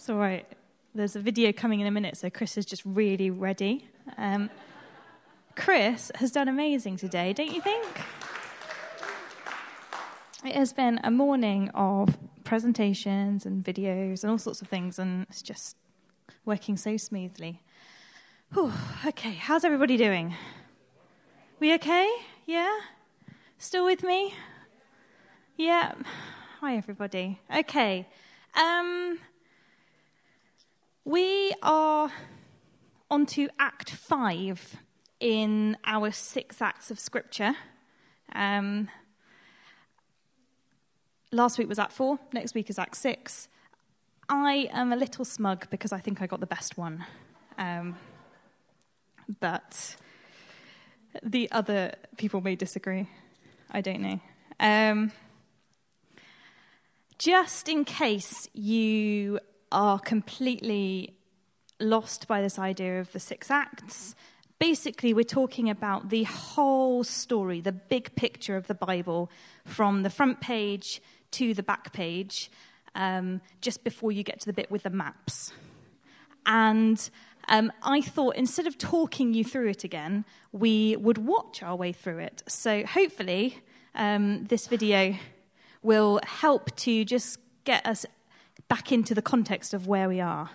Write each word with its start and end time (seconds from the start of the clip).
It's 0.00 0.08
all 0.08 0.16
right. 0.16 0.46
There's 0.94 1.14
a 1.14 1.20
video 1.20 1.52
coming 1.52 1.80
in 1.80 1.86
a 1.86 1.90
minute, 1.90 2.16
so 2.16 2.30
Chris 2.30 2.56
is 2.56 2.64
just 2.64 2.82
really 2.86 3.28
ready. 3.28 3.86
Um, 4.16 4.48
Chris 5.56 6.10
has 6.14 6.32
done 6.32 6.48
amazing 6.48 6.96
today, 6.96 7.34
don't 7.34 7.52
you 7.52 7.60
think? 7.60 7.86
It 10.42 10.54
has 10.54 10.72
been 10.72 11.00
a 11.04 11.10
morning 11.10 11.68
of 11.74 12.16
presentations 12.44 13.44
and 13.44 13.62
videos 13.62 14.22
and 14.22 14.30
all 14.30 14.38
sorts 14.38 14.62
of 14.62 14.68
things, 14.68 14.98
and 14.98 15.26
it's 15.28 15.42
just 15.42 15.76
working 16.46 16.78
so 16.78 16.96
smoothly. 16.96 17.60
Whew, 18.54 18.72
okay, 19.04 19.34
how's 19.34 19.64
everybody 19.66 19.98
doing? 19.98 20.34
We 21.58 21.74
okay? 21.74 22.10
Yeah? 22.46 22.74
Still 23.58 23.84
with 23.84 24.02
me? 24.02 24.32
Yeah. 25.58 25.92
Hi, 26.60 26.78
everybody. 26.78 27.38
Okay. 27.54 28.08
Um, 28.54 29.18
we 31.04 31.54
are 31.62 32.10
on 33.10 33.26
to 33.26 33.48
Act 33.58 33.90
5 33.90 34.76
in 35.20 35.76
our 35.84 36.10
six 36.10 36.60
acts 36.60 36.90
of 36.90 37.00
Scripture. 37.00 37.54
Um, 38.34 38.88
last 41.32 41.58
week 41.58 41.68
was 41.68 41.78
Act 41.78 41.92
4, 41.92 42.18
next 42.32 42.54
week 42.54 42.70
is 42.70 42.78
Act 42.78 42.96
6. 42.96 43.48
I 44.28 44.68
am 44.72 44.92
a 44.92 44.96
little 44.96 45.24
smug 45.24 45.68
because 45.70 45.92
I 45.92 45.98
think 45.98 46.22
I 46.22 46.26
got 46.26 46.40
the 46.40 46.46
best 46.46 46.76
one. 46.76 47.04
Um, 47.58 47.96
but 49.40 49.96
the 51.22 51.50
other 51.50 51.94
people 52.16 52.40
may 52.40 52.56
disagree. 52.56 53.08
I 53.70 53.80
don't 53.80 54.00
know. 54.00 54.20
Um, 54.60 55.12
just 57.18 57.68
in 57.68 57.84
case 57.84 58.48
you 58.54 59.40
are 59.72 59.98
completely 59.98 61.14
lost 61.80 62.28
by 62.28 62.42
this 62.42 62.58
idea 62.58 63.00
of 63.00 63.12
the 63.12 63.20
six 63.20 63.50
acts, 63.50 64.14
basically, 64.58 65.12
we're 65.14 65.24
talking 65.24 65.68
about 65.68 66.10
the 66.10 66.24
whole 66.24 67.02
story, 67.02 67.60
the 67.60 67.72
big 67.72 68.14
picture 68.14 68.56
of 68.56 68.66
the 68.66 68.74
Bible, 68.74 69.30
from 69.64 70.02
the 70.02 70.10
front 70.10 70.40
page 70.40 71.02
to 71.32 71.54
the 71.54 71.62
back 71.62 71.92
page, 71.92 72.50
um, 72.94 73.40
just 73.60 73.82
before 73.82 74.12
you 74.12 74.22
get 74.22 74.40
to 74.40 74.46
the 74.46 74.52
bit 74.52 74.70
with 74.70 74.82
the 74.82 74.90
maps. 74.90 75.52
And 76.46 77.10
um, 77.48 77.72
I 77.82 78.00
thought 78.00 78.36
instead 78.36 78.66
of 78.66 78.78
talking 78.78 79.34
you 79.34 79.44
through 79.44 79.68
it 79.68 79.84
again, 79.84 80.24
we 80.52 80.96
would 80.96 81.18
watch 81.18 81.62
our 81.62 81.76
way 81.76 81.92
through 81.92 82.18
it. 82.18 82.42
So 82.46 82.84
hopefully, 82.84 83.58
um, 83.94 84.44
this 84.44 84.66
video 84.66 85.16
will 85.82 86.20
help 86.24 86.74
to 86.76 87.04
just 87.04 87.38
get 87.64 87.86
us 87.86 88.04
back 88.70 88.92
into 88.92 89.16
the 89.16 89.20
context 89.20 89.74
of 89.74 89.88
where 89.88 90.08
we 90.08 90.20
are. 90.20 90.48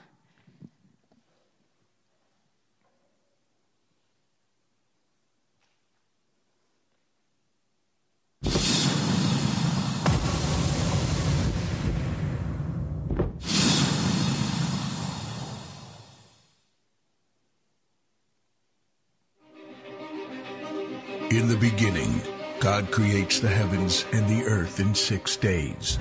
In 21.32 21.50
the 21.50 21.58
beginning, 21.60 22.22
God 22.62 22.90
creates 22.92 23.42
the 23.42 23.50
heavens 23.50 24.06
and 24.14 24.26
the 24.30 24.46
earth 24.46 24.80
in 24.80 24.96
six 24.96 25.36
days. 25.36 26.00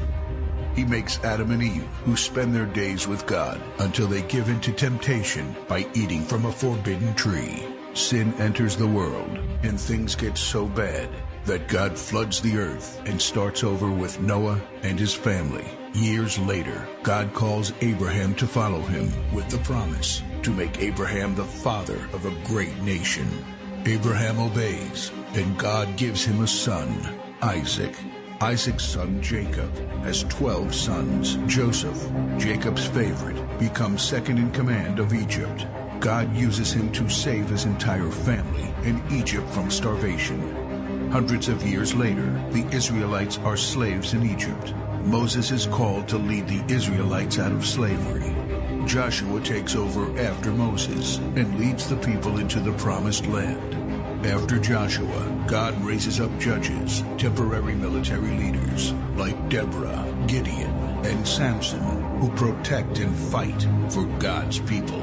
He 0.74 0.84
makes 0.84 1.22
Adam 1.22 1.50
and 1.52 1.62
Eve, 1.62 1.88
who 2.04 2.16
spend 2.16 2.54
their 2.54 2.66
days 2.66 3.06
with 3.06 3.26
God 3.26 3.60
until 3.78 4.06
they 4.06 4.22
give 4.22 4.48
in 4.48 4.60
to 4.60 4.72
temptation 4.72 5.54
by 5.68 5.86
eating 5.94 6.22
from 6.22 6.46
a 6.46 6.52
forbidden 6.52 7.14
tree. 7.14 7.64
Sin 7.94 8.34
enters 8.34 8.76
the 8.76 8.86
world, 8.86 9.38
and 9.62 9.78
things 9.78 10.16
get 10.16 10.36
so 10.36 10.66
bad 10.66 11.08
that 11.44 11.68
God 11.68 11.96
floods 11.96 12.40
the 12.40 12.56
earth 12.56 13.00
and 13.06 13.20
starts 13.20 13.62
over 13.62 13.90
with 13.90 14.20
Noah 14.20 14.60
and 14.82 14.98
his 14.98 15.14
family. 15.14 15.66
Years 15.92 16.38
later, 16.40 16.88
God 17.04 17.32
calls 17.34 17.72
Abraham 17.80 18.34
to 18.36 18.46
follow 18.46 18.80
him 18.80 19.12
with 19.32 19.48
the 19.48 19.58
promise 19.58 20.22
to 20.42 20.50
make 20.50 20.80
Abraham 20.80 21.34
the 21.34 21.44
father 21.44 22.08
of 22.12 22.26
a 22.26 22.34
great 22.46 22.76
nation. 22.82 23.28
Abraham 23.86 24.40
obeys, 24.40 25.12
and 25.34 25.56
God 25.56 25.96
gives 25.96 26.24
him 26.24 26.42
a 26.42 26.48
son, 26.48 27.20
Isaac. 27.42 27.94
Isaac's 28.40 28.84
son 28.84 29.22
Jacob 29.22 29.72
has 30.02 30.24
12 30.24 30.74
sons. 30.74 31.38
Joseph, 31.46 32.10
Jacob's 32.36 32.86
favorite, 32.86 33.36
becomes 33.58 34.02
second 34.02 34.38
in 34.38 34.50
command 34.50 34.98
of 34.98 35.14
Egypt. 35.14 35.66
God 36.00 36.34
uses 36.34 36.72
him 36.72 36.90
to 36.92 37.08
save 37.08 37.48
his 37.48 37.64
entire 37.64 38.10
family 38.10 38.74
and 38.82 39.00
Egypt 39.12 39.48
from 39.50 39.70
starvation. 39.70 41.10
Hundreds 41.10 41.48
of 41.48 41.64
years 41.64 41.94
later, 41.94 42.32
the 42.50 42.66
Israelites 42.74 43.38
are 43.38 43.56
slaves 43.56 44.14
in 44.14 44.28
Egypt. 44.28 44.74
Moses 45.04 45.52
is 45.52 45.66
called 45.66 46.08
to 46.08 46.18
lead 46.18 46.48
the 46.48 46.64
Israelites 46.72 47.38
out 47.38 47.52
of 47.52 47.64
slavery. 47.64 48.34
Joshua 48.84 49.40
takes 49.40 49.76
over 49.76 50.18
after 50.18 50.50
Moses 50.50 51.18
and 51.36 51.58
leads 51.58 51.88
the 51.88 51.96
people 51.96 52.38
into 52.38 52.58
the 52.58 52.72
promised 52.72 53.26
land. 53.26 53.83
After 54.24 54.58
Joshua, 54.58 55.44
God 55.46 55.78
raises 55.84 56.18
up 56.18 56.30
judges, 56.38 57.04
temporary 57.18 57.74
military 57.74 58.30
leaders 58.30 58.94
like 59.16 59.50
Deborah, 59.50 60.02
Gideon, 60.26 60.70
and 61.04 61.28
Samson, 61.28 61.82
who 62.20 62.30
protect 62.30 63.00
and 63.00 63.14
fight 63.14 63.66
for 63.90 64.06
God's 64.18 64.60
people. 64.60 64.98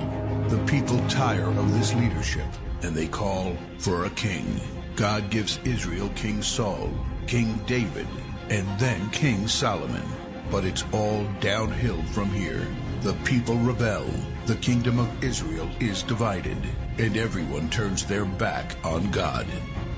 The 0.50 0.58
people 0.66 0.98
tire 1.08 1.46
of 1.46 1.72
this 1.78 1.94
leadership 1.94 2.48
and 2.82 2.96
they 2.96 3.08
call 3.08 3.56
for 3.78 4.06
a 4.06 4.10
king. 4.10 4.60
God 4.96 5.30
gives 5.30 5.60
Israel 5.66 6.10
King 6.16 6.42
Saul, 6.42 6.90
King 7.28 7.62
David, 7.68 8.08
and 8.50 8.68
then 8.80 9.08
King 9.12 9.48
Solomon. 9.48 10.04
But 10.50 10.66
it's 10.66 10.84
all 10.92 11.28
downhill 11.40 12.02
from 12.06 12.32
here. 12.32 12.68
The 13.02 13.14
people 13.26 13.56
rebel. 13.56 14.06
The 14.46 14.58
kingdom 14.58 15.00
of 15.00 15.24
Israel 15.24 15.68
is 15.80 16.04
divided, 16.04 16.58
and 17.00 17.18
everyone 17.18 17.68
turns 17.72 18.06
their 18.06 18.26
back 18.26 18.76
on 18.84 19.10
God. 19.10 19.48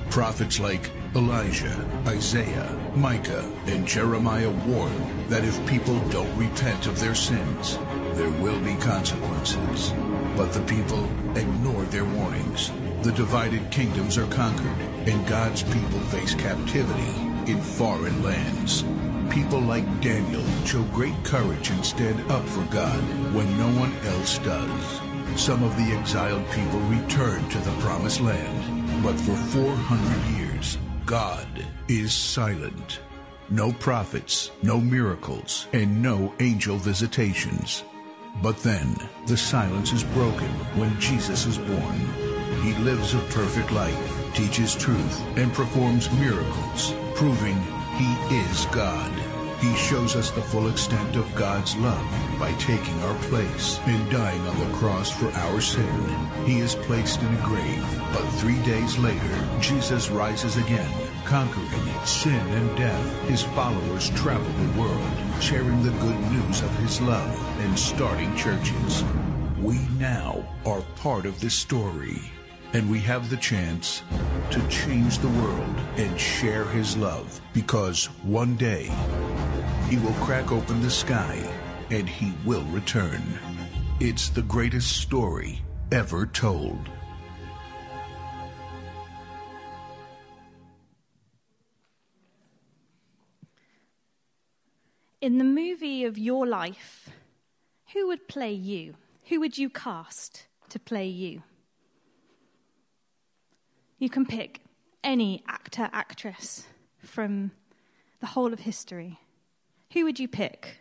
Prophets 0.10 0.58
like 0.58 0.90
Elijah, 1.14 1.86
Isaiah, 2.08 2.72
Micah, 2.96 3.44
and 3.66 3.86
Jeremiah 3.86 4.50
warn 4.50 5.28
that 5.28 5.44
if 5.44 5.68
people 5.68 6.00
don't 6.12 6.34
repent 6.38 6.88
of 6.88 6.98
their 6.98 7.14
sins, 7.14 7.78
there 8.14 8.30
will 8.42 8.62
be 8.62 8.76
consequences. 8.76 9.92
But 10.38 10.54
the 10.54 10.62
people 10.62 11.04
ignore 11.38 11.84
their 11.84 12.06
warnings. 12.06 12.72
The 13.02 13.12
divided 13.12 13.70
kingdoms 13.70 14.18
are 14.18 14.28
conquered, 14.28 14.80
and 15.10 15.28
God's 15.28 15.64
people 15.64 16.00
face 16.08 16.36
captivity 16.36 17.52
in 17.52 17.60
foreign 17.60 18.24
lands. 18.24 18.86
People 19.34 19.62
like 19.62 20.00
Daniel 20.00 20.46
show 20.64 20.84
great 20.94 21.16
courage 21.24 21.72
and 21.72 21.84
stand 21.84 22.20
up 22.32 22.46
for 22.46 22.64
God 22.66 23.02
when 23.34 23.58
no 23.58 23.68
one 23.80 23.92
else 24.06 24.38
does. 24.38 25.02
Some 25.36 25.64
of 25.64 25.76
the 25.76 25.92
exiled 25.98 26.48
people 26.52 26.80
return 26.82 27.50
to 27.50 27.58
the 27.58 27.72
promised 27.80 28.22
land, 28.22 29.04
but 29.04 29.16
for 29.16 29.36
400 29.36 30.38
years, 30.38 30.78
God 31.08 31.48
is 31.88 32.14
silent. 32.14 33.00
No 33.50 33.72
prophets, 33.74 34.52
no 34.62 34.80
miracles, 34.80 35.68
and 35.74 36.00
no 36.00 36.32
angel 36.40 36.78
visitations. 36.78 37.84
But 38.44 38.60
then, 38.60 38.96
the 39.26 39.36
silence 39.36 39.94
is 39.94 40.04
broken 40.04 40.50
when 40.78 41.00
Jesus 41.00 41.48
is 41.48 41.58
born. 41.58 42.00
He 42.62 42.76
lives 42.84 43.16
a 43.16 43.20
perfect 43.32 43.72
life, 43.72 44.36
teaches 44.36 44.76
truth, 44.76 45.22
and 45.38 45.52
performs 45.54 46.12
miracles, 46.20 46.94
proving 47.16 47.60
he 47.98 48.36
is 48.36 48.66
God. 48.68 49.23
He 49.64 49.74
shows 49.78 50.18
us 50.18 50.30
the 50.30 50.42
full 50.42 50.68
extent 50.68 51.16
of 51.16 51.34
God's 51.36 51.78
love 51.78 52.06
by 52.38 52.52
taking 52.56 53.02
our 53.04 53.16
place 53.30 53.80
and 53.86 54.12
dying 54.12 54.42
on 54.42 54.60
the 54.60 54.78
cross 54.78 55.10
for 55.10 55.32
our 55.32 55.62
sin. 55.62 56.06
He 56.46 56.60
is 56.60 56.76
placed 56.76 57.22
in 57.22 57.34
a 57.34 57.46
grave, 57.46 58.02
but 58.12 58.28
three 58.42 58.62
days 58.64 58.98
later, 58.98 59.50
Jesus 59.62 60.10
rises 60.10 60.58
again, 60.58 60.92
conquering 61.24 62.06
sin 62.06 62.46
and 62.46 62.78
death. 62.78 63.30
His 63.30 63.44
followers 63.44 64.10
travel 64.10 64.52
the 64.52 64.82
world, 64.82 65.42
sharing 65.42 65.82
the 65.82 65.92
good 65.92 66.20
news 66.30 66.62
of 66.62 66.76
his 66.80 67.00
love 67.00 67.60
and 67.62 67.80
starting 67.80 68.36
churches. 68.36 69.06
We 69.62 69.80
now 69.98 70.46
are 70.66 70.82
part 70.98 71.26
of 71.26 71.40
this 71.40 71.56
story, 71.56 72.20
and 72.74 72.92
we 72.92 73.00
have 73.00 73.30
the 73.30 73.38
chance 73.38 74.04
to 74.52 74.68
change 74.68 75.20
the 75.20 75.30
world 75.30 75.76
and 75.96 76.20
share 76.20 76.66
his 76.66 76.98
love 76.98 77.40
because 77.54 78.08
one 78.24 78.58
day 78.58 78.92
he 79.94 80.00
will 80.00 80.26
crack 80.26 80.52
open 80.52 80.82
the 80.82 80.90
sky 80.90 81.38
and 81.92 82.10
he 82.10 82.34
will 82.46 82.64
return. 82.72 83.22
It's 84.00 84.30
the 84.30 84.42
greatest 84.42 84.98
story 84.98 85.62
ever 85.92 86.26
told. 86.26 86.90
In 95.22 95.38
the 95.38 95.44
movie 95.44 96.06
of 96.06 96.18
your 96.18 96.48
life, 96.48 97.12
who 97.94 98.08
would 98.08 98.28
play 98.28 98.52
you? 98.52 98.96
Who 99.30 99.42
would 99.42 99.60
you 99.60 99.70
cast 99.70 100.48
to 100.70 100.80
play 100.80 101.06
you? 101.06 101.44
You 104.00 104.10
can 104.10 104.26
pick 104.26 104.62
any 105.04 105.44
actor, 105.48 105.88
actress 105.94 106.66
from 106.98 107.52
the 108.22 108.26
whole 108.26 108.54
of 108.54 108.62
history. 108.62 109.20
Who 109.94 110.06
would 110.06 110.20
you 110.20 110.28
pick? 110.28 110.80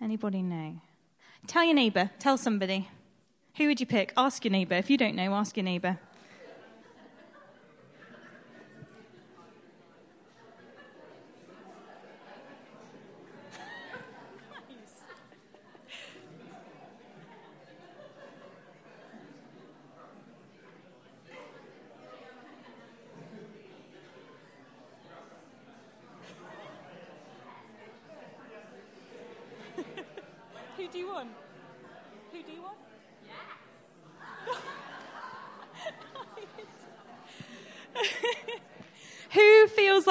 Anybody 0.00 0.40
know? 0.40 0.80
Tell 1.46 1.64
your 1.64 1.74
neighbour, 1.74 2.10
tell 2.18 2.38
somebody. 2.38 2.88
Who 3.56 3.66
would 3.66 3.80
you 3.80 3.86
pick? 3.86 4.12
Ask 4.16 4.44
your 4.44 4.52
neighbour. 4.52 4.76
If 4.76 4.88
you 4.88 4.96
don't 4.96 5.16
know, 5.16 5.34
ask 5.34 5.56
your 5.56 5.64
neighbour. 5.64 5.98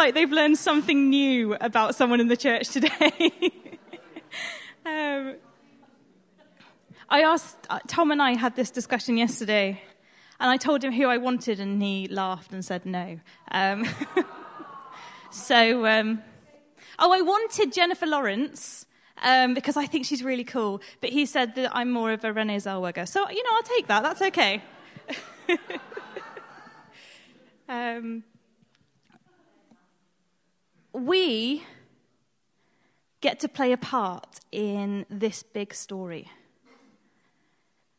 Like 0.09 0.15
they've 0.15 0.31
learned 0.31 0.57
something 0.57 1.11
new 1.11 1.53
about 1.61 1.93
someone 1.93 2.19
in 2.19 2.29
the 2.29 2.37
church 2.37 2.69
today? 2.69 3.11
um, 4.87 5.35
I 7.07 7.21
asked, 7.21 7.57
uh, 7.69 7.77
Tom 7.85 8.09
and 8.09 8.19
I 8.19 8.35
had 8.35 8.55
this 8.55 8.71
discussion 8.71 9.17
yesterday, 9.17 9.79
and 10.39 10.49
I 10.49 10.57
told 10.57 10.83
him 10.83 10.91
who 10.91 11.05
I 11.05 11.17
wanted, 11.17 11.59
and 11.59 11.79
he 11.79 12.07
laughed 12.07 12.53
and 12.53 12.65
said 12.65 12.87
no. 12.87 13.19
Um, 13.51 13.85
so, 15.29 15.85
um, 15.85 16.23
oh, 16.97 17.13
I 17.13 17.21
wanted 17.21 17.71
Jennifer 17.71 18.07
Lawrence. 18.07 18.87
Um, 19.21 19.53
because 19.53 19.75
I 19.75 19.85
think 19.85 20.05
she's 20.05 20.23
really 20.23 20.45
cool. 20.45 20.81
But 21.01 21.09
he 21.09 21.25
said 21.25 21.55
that 21.55 21.75
I'm 21.75 21.91
more 21.91 22.13
of 22.13 22.23
a 22.23 22.31
Renee 22.31 22.55
Zellweger. 22.55 23.05
So, 23.05 23.29
you 23.29 23.43
know, 23.43 23.49
I'll 23.51 23.63
take 23.63 23.87
that. 23.87 24.01
That's 24.01 24.21
okay. 24.21 24.63
um, 27.69 28.23
we 30.93 31.63
get 33.21 33.39
to 33.41 33.47
play 33.47 33.71
a 33.71 33.77
part 33.77 34.39
in 34.51 35.05
this 35.09 35.43
big 35.43 35.73
story. 35.73 36.29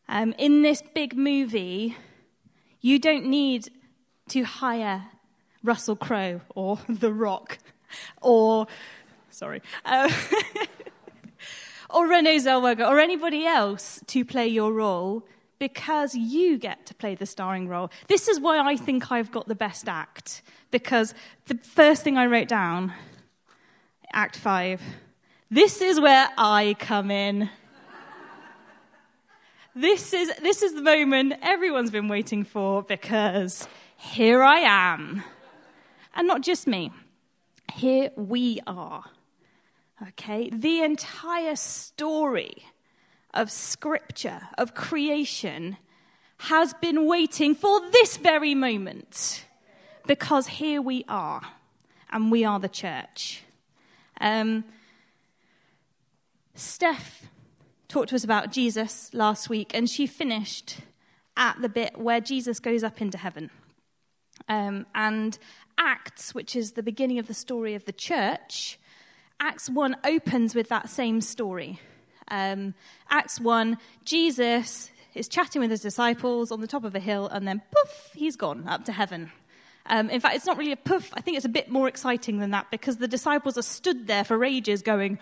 Um, 0.09 0.35
in 0.39 0.63
this 0.63 0.83
big 0.95 1.17
movie, 1.17 1.97
you 2.81 2.99
don't 2.99 3.27
need 3.27 3.69
to 4.29 4.43
hire 4.43 5.07
Russell 5.63 5.97
Crowe 5.97 6.41
or 6.55 6.79
The 6.89 7.13
Rock 7.13 7.59
or, 8.21 8.67
sorry, 9.31 9.63
uh, 9.85 10.11
or 11.91 12.09
Renee 12.09 12.39
Zellweger 12.39 12.89
or 12.89 12.99
anybody 12.99 13.47
else 13.47 14.01
to 14.09 14.25
play 14.25 14.49
your 14.49 14.73
role 14.73 15.25
because 15.61 16.17
you 16.17 16.59
get 16.59 16.87
to 16.87 16.95
play 16.95 17.15
the 17.15 17.27
starring 17.27 17.69
role. 17.69 17.93
This 18.09 18.27
is 18.27 18.41
why 18.41 18.59
I 18.59 18.77
think 18.77 19.13
I've 19.13 19.31
got 19.31 19.47
the 19.47 19.55
best 19.55 19.89
act 19.89 20.43
because 20.73 21.15
the 21.47 21.57
first 21.59 22.03
thing 22.03 22.17
I 22.19 22.27
wrote 22.27 22.49
down, 22.49 22.93
Act 24.13 24.37
5, 24.37 24.81
this 25.51 25.81
is 25.83 26.01
where 26.01 26.29
I 26.37 26.75
come 26.81 27.13
in. 27.13 27.51
This 29.77 30.13
is, 30.13 30.33
this 30.43 30.63
is 30.63 30.75
the 30.75 30.83
moment 30.83 31.35
everyone's 31.43 31.93
been 31.93 32.09
waiting 32.09 32.43
for 32.43 32.83
because 32.83 33.69
here 33.97 34.43
I 34.43 34.61
am. 34.61 35.23
And 36.17 36.27
not 36.27 36.41
just 36.41 36.67
me, 36.67 36.91
here 37.75 38.11
we 38.17 38.61
are. 38.67 39.05
Okay? 40.09 40.51
The 40.51 40.83
entire 40.83 41.55
story 41.55 42.65
of 43.33 43.51
scripture, 43.51 44.43
of 44.59 44.75
creation, 44.75 45.77
has 46.39 46.75
been 46.75 47.07
waiting 47.07 47.55
for 47.55 47.81
this 47.91 48.17
very 48.17 48.55
moment 48.55 49.45
because 50.07 50.47
here 50.47 50.81
we 50.81 51.05
are, 51.09 51.43
and 52.11 52.33
we 52.33 52.45
are 52.45 52.59
the 52.59 52.69
church. 52.69 53.43
Um, 54.21 54.65
Steph 56.55 57.27
talked 57.89 58.11
to 58.11 58.15
us 58.15 58.25
about 58.25 58.53
Jesus 58.53 59.13
last 59.13 59.49
week, 59.49 59.73
and 59.75 59.89
she 59.89 60.07
finished 60.07 60.79
at 61.37 61.61
the 61.61 61.69
bit 61.69 61.99
where 61.99 62.21
Jesus 62.21 62.61
goes 62.61 62.83
up 62.83 63.01
into 63.01 63.19
heaven. 63.19 63.51
Um, 64.49 64.87
and 64.95 65.39
Acts, 65.79 66.35
which 66.35 66.57
is 66.57 66.73
the 66.73 66.83
beginning 66.83 67.19
of 67.19 67.27
the 67.27 67.35
story 67.35 67.75
of 67.75 67.85
the 67.85 67.93
church, 67.93 68.79
Acts 69.39 69.71
1 69.71 69.97
opens 70.05 70.55
with 70.55 70.69
that 70.69 70.91
same 70.91 71.21
story. 71.21 71.81
Um, 72.31 72.75
Acts 73.11 73.41
1, 73.41 73.79
Jesus 74.05 74.91
is 75.15 75.29
chatting 75.29 75.61
with 75.61 75.71
his 75.71 75.81
disciples 75.81 76.53
on 76.53 76.61
the 76.61 76.67
top 76.67 76.85
of 76.85 76.95
a 76.95 77.01
hill, 77.01 77.27
and 77.29 77.47
then 77.47 77.63
poof, 77.71 78.11
he's 78.15 78.37
gone 78.37 78.67
up 78.69 78.85
to 78.85 78.93
heaven. 78.93 79.31
Um, 79.87 80.09
in 80.11 80.21
fact, 80.21 80.37
it's 80.37 80.47
not 80.47 80.57
really 80.57 80.73
a 80.73 80.77
poof. 80.77 81.11
I 81.15 81.21
think 81.21 81.37
it's 81.37 81.47
a 81.47 81.51
bit 81.51 81.71
more 81.71 81.89
exciting 81.89 82.39
than 82.39 82.51
that 82.51 82.71
because 82.71 82.99
the 82.99 83.09
disciples 83.09 83.59
are 83.59 83.63
stood 83.63 84.07
there 84.07 84.25
for 84.25 84.45
ages 84.45 84.83
going, 84.83 85.19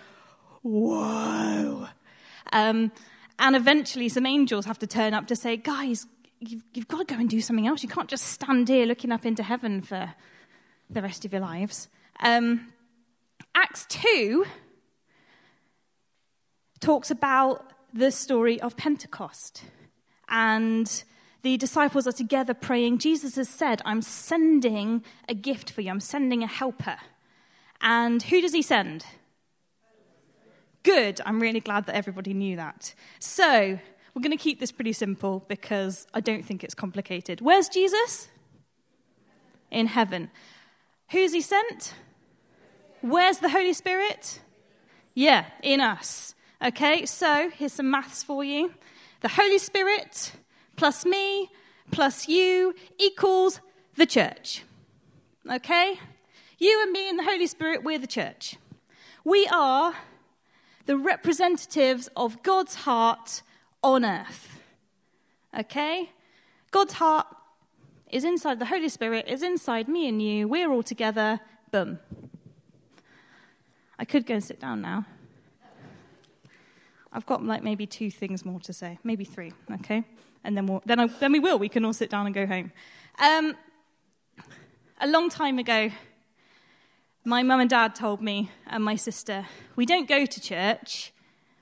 whoa. 0.63 1.89
Um, 2.53 2.93
and 3.39 3.57
eventually, 3.57 4.09
some 4.09 4.27
angels 4.27 4.67
have 4.67 4.79
to 4.81 4.87
turn 4.87 5.15
up 5.15 5.27
to 5.29 5.37
say, 5.37 5.57
guys, 5.57 6.07
you've, 6.41 6.63
you've 6.75 6.89
got 6.89 7.09
to 7.09 7.15
go 7.15 7.21
and 7.21 7.31
do 7.31 7.41
something 7.41 7.67
else. 7.67 7.83
You 7.83 7.89
can't 7.89 8.09
just 8.09 8.27
stand 8.27 8.69
here 8.69 8.85
looking 8.85 9.13
up 9.13 9.25
into 9.25 9.43
heaven 9.43 9.81
for 9.81 10.15
the 10.91 11.03
rest 11.03 11.25
of 11.25 11.33
your 11.33 11.41
lives. 11.41 11.89
Um, 12.21 12.73
Acts 13.55 13.87
2 13.89 14.45
talks 16.81 17.11
about 17.11 17.73
the 17.93 18.11
story 18.11 18.61
of 18.61 18.77
Pentecost. 18.77 19.65
And 20.29 21.05
the 21.43 21.57
disciples 21.57 22.07
are 22.07 22.13
together 22.13 22.55
praying. 22.55 22.99
Jesus 22.99 23.37
has 23.37 23.49
said, 23.49 23.81
I'm 23.85 24.03
sending 24.03 25.05
a 25.29 25.35
gift 25.35 25.71
for 25.71 25.81
you, 25.81 25.91
I'm 25.91 26.01
sending 26.01 26.43
a 26.43 26.47
helper. 26.47 26.97
And 27.81 28.23
who 28.23 28.41
does 28.41 28.53
he 28.53 28.63
send? 28.63 29.05
Good. 30.83 31.21
I'm 31.25 31.41
really 31.41 31.61
glad 31.61 31.87
that 31.87 31.95
everybody 31.95 32.35
knew 32.35 32.57
that. 32.57 32.95
So, 33.19 33.79
we're 34.15 34.23
going 34.23 34.37
to 34.37 34.43
keep 34.43 34.59
this 34.59 34.73
pretty 34.73 34.93
simple 34.93 35.45
because 35.49 36.07
I 36.13 36.21
don't 36.21 36.45
think 36.45 36.65
it's 36.65 36.75
complicated. 36.75 37.41
Where's 37.41 37.69
Jesus? 37.69 38.29
In 39.71 39.87
heaven. 39.87 40.31
Who's 41.11 41.33
he 41.33 41.41
sent? 41.41 41.95
Where's 43.01 43.39
the 43.39 43.49
Holy 43.49 43.75
Spirit? 43.75 44.41
Yeah, 45.15 45.45
in 45.63 45.81
us. 45.81 46.35
Okay, 46.61 47.07
so 47.07 47.51
here's 47.55 47.75
some 47.75 47.91
maths 47.91 48.25
for 48.25 48.43
you. 48.43 48.75
The 49.21 49.29
Holy 49.29 49.59
Spirit 49.59 50.33
plus 50.75 51.05
me 51.05 51.51
plus 51.93 52.29
you 52.29 52.75
equals 52.99 53.61
the 53.97 54.07
church. 54.07 54.65
Okay? 55.49 56.01
You 56.59 56.83
and 56.83 56.91
me 56.91 57.09
and 57.09 57.17
the 57.17 57.23
Holy 57.23 57.47
Spirit, 57.47 57.85
we're 57.85 57.99
the 57.99 58.09
church. 58.09 58.57
We 59.25 59.47
are 59.53 59.95
the 60.87 60.97
representatives 60.97 62.09
of 62.17 62.43
God's 62.43 62.75
heart 62.75 63.43
on 63.83 64.05
earth. 64.05 64.59
Okay? 65.57 66.11
God's 66.73 66.95
heart 66.95 67.27
is 68.11 68.25
inside 68.25 68.59
the 68.59 68.67
Holy 68.67 68.89
Spirit, 68.89 69.29
is 69.29 69.43
inside 69.43 69.87
me 69.87 70.09
and 70.09 70.21
you. 70.21 70.49
We're 70.49 70.73
all 70.73 70.83
together. 70.83 71.39
Boom. 71.71 72.01
I 73.97 74.05
could 74.05 74.27
go 74.27 74.35
and 74.35 74.45
sit 74.45 74.61
down 74.61 74.81
now. 74.81 75.07
I've 77.19 77.27
got 77.27 77.45
like 77.45 77.65
maybe 77.65 77.85
two 77.85 78.13
things 78.13 78.45
more 78.45 78.61
to 78.61 78.73
say, 78.73 78.97
maybe 79.03 79.25
three, 79.25 79.53
okay? 79.73 80.05
And 80.45 80.57
then, 80.57 80.69
we'll, 80.69 80.85
then, 80.87 81.01
I, 81.01 81.09
then 81.09 81.33
we 81.33 81.41
will. 81.41 81.59
We 81.59 81.69
can 81.69 81.85
all 81.85 81.93
sit 81.93 82.11
down 82.11 82.27
and 82.27 82.33
go 82.33 82.47
home. 82.47 82.71
Um, 83.19 83.57
a 85.01 85.09
long 85.09 85.29
time 85.29 85.59
ago, 85.59 85.91
my 87.25 87.43
mum 87.43 87.59
and 87.59 87.69
dad 87.69 87.97
told 87.97 88.23
me 88.23 88.53
and 88.69 88.85
my 88.85 88.95
sister, 88.95 89.47
we 89.75 89.85
don't 89.85 90.09
go 90.09 90.27
to 90.27 90.41
church, 90.41 91.13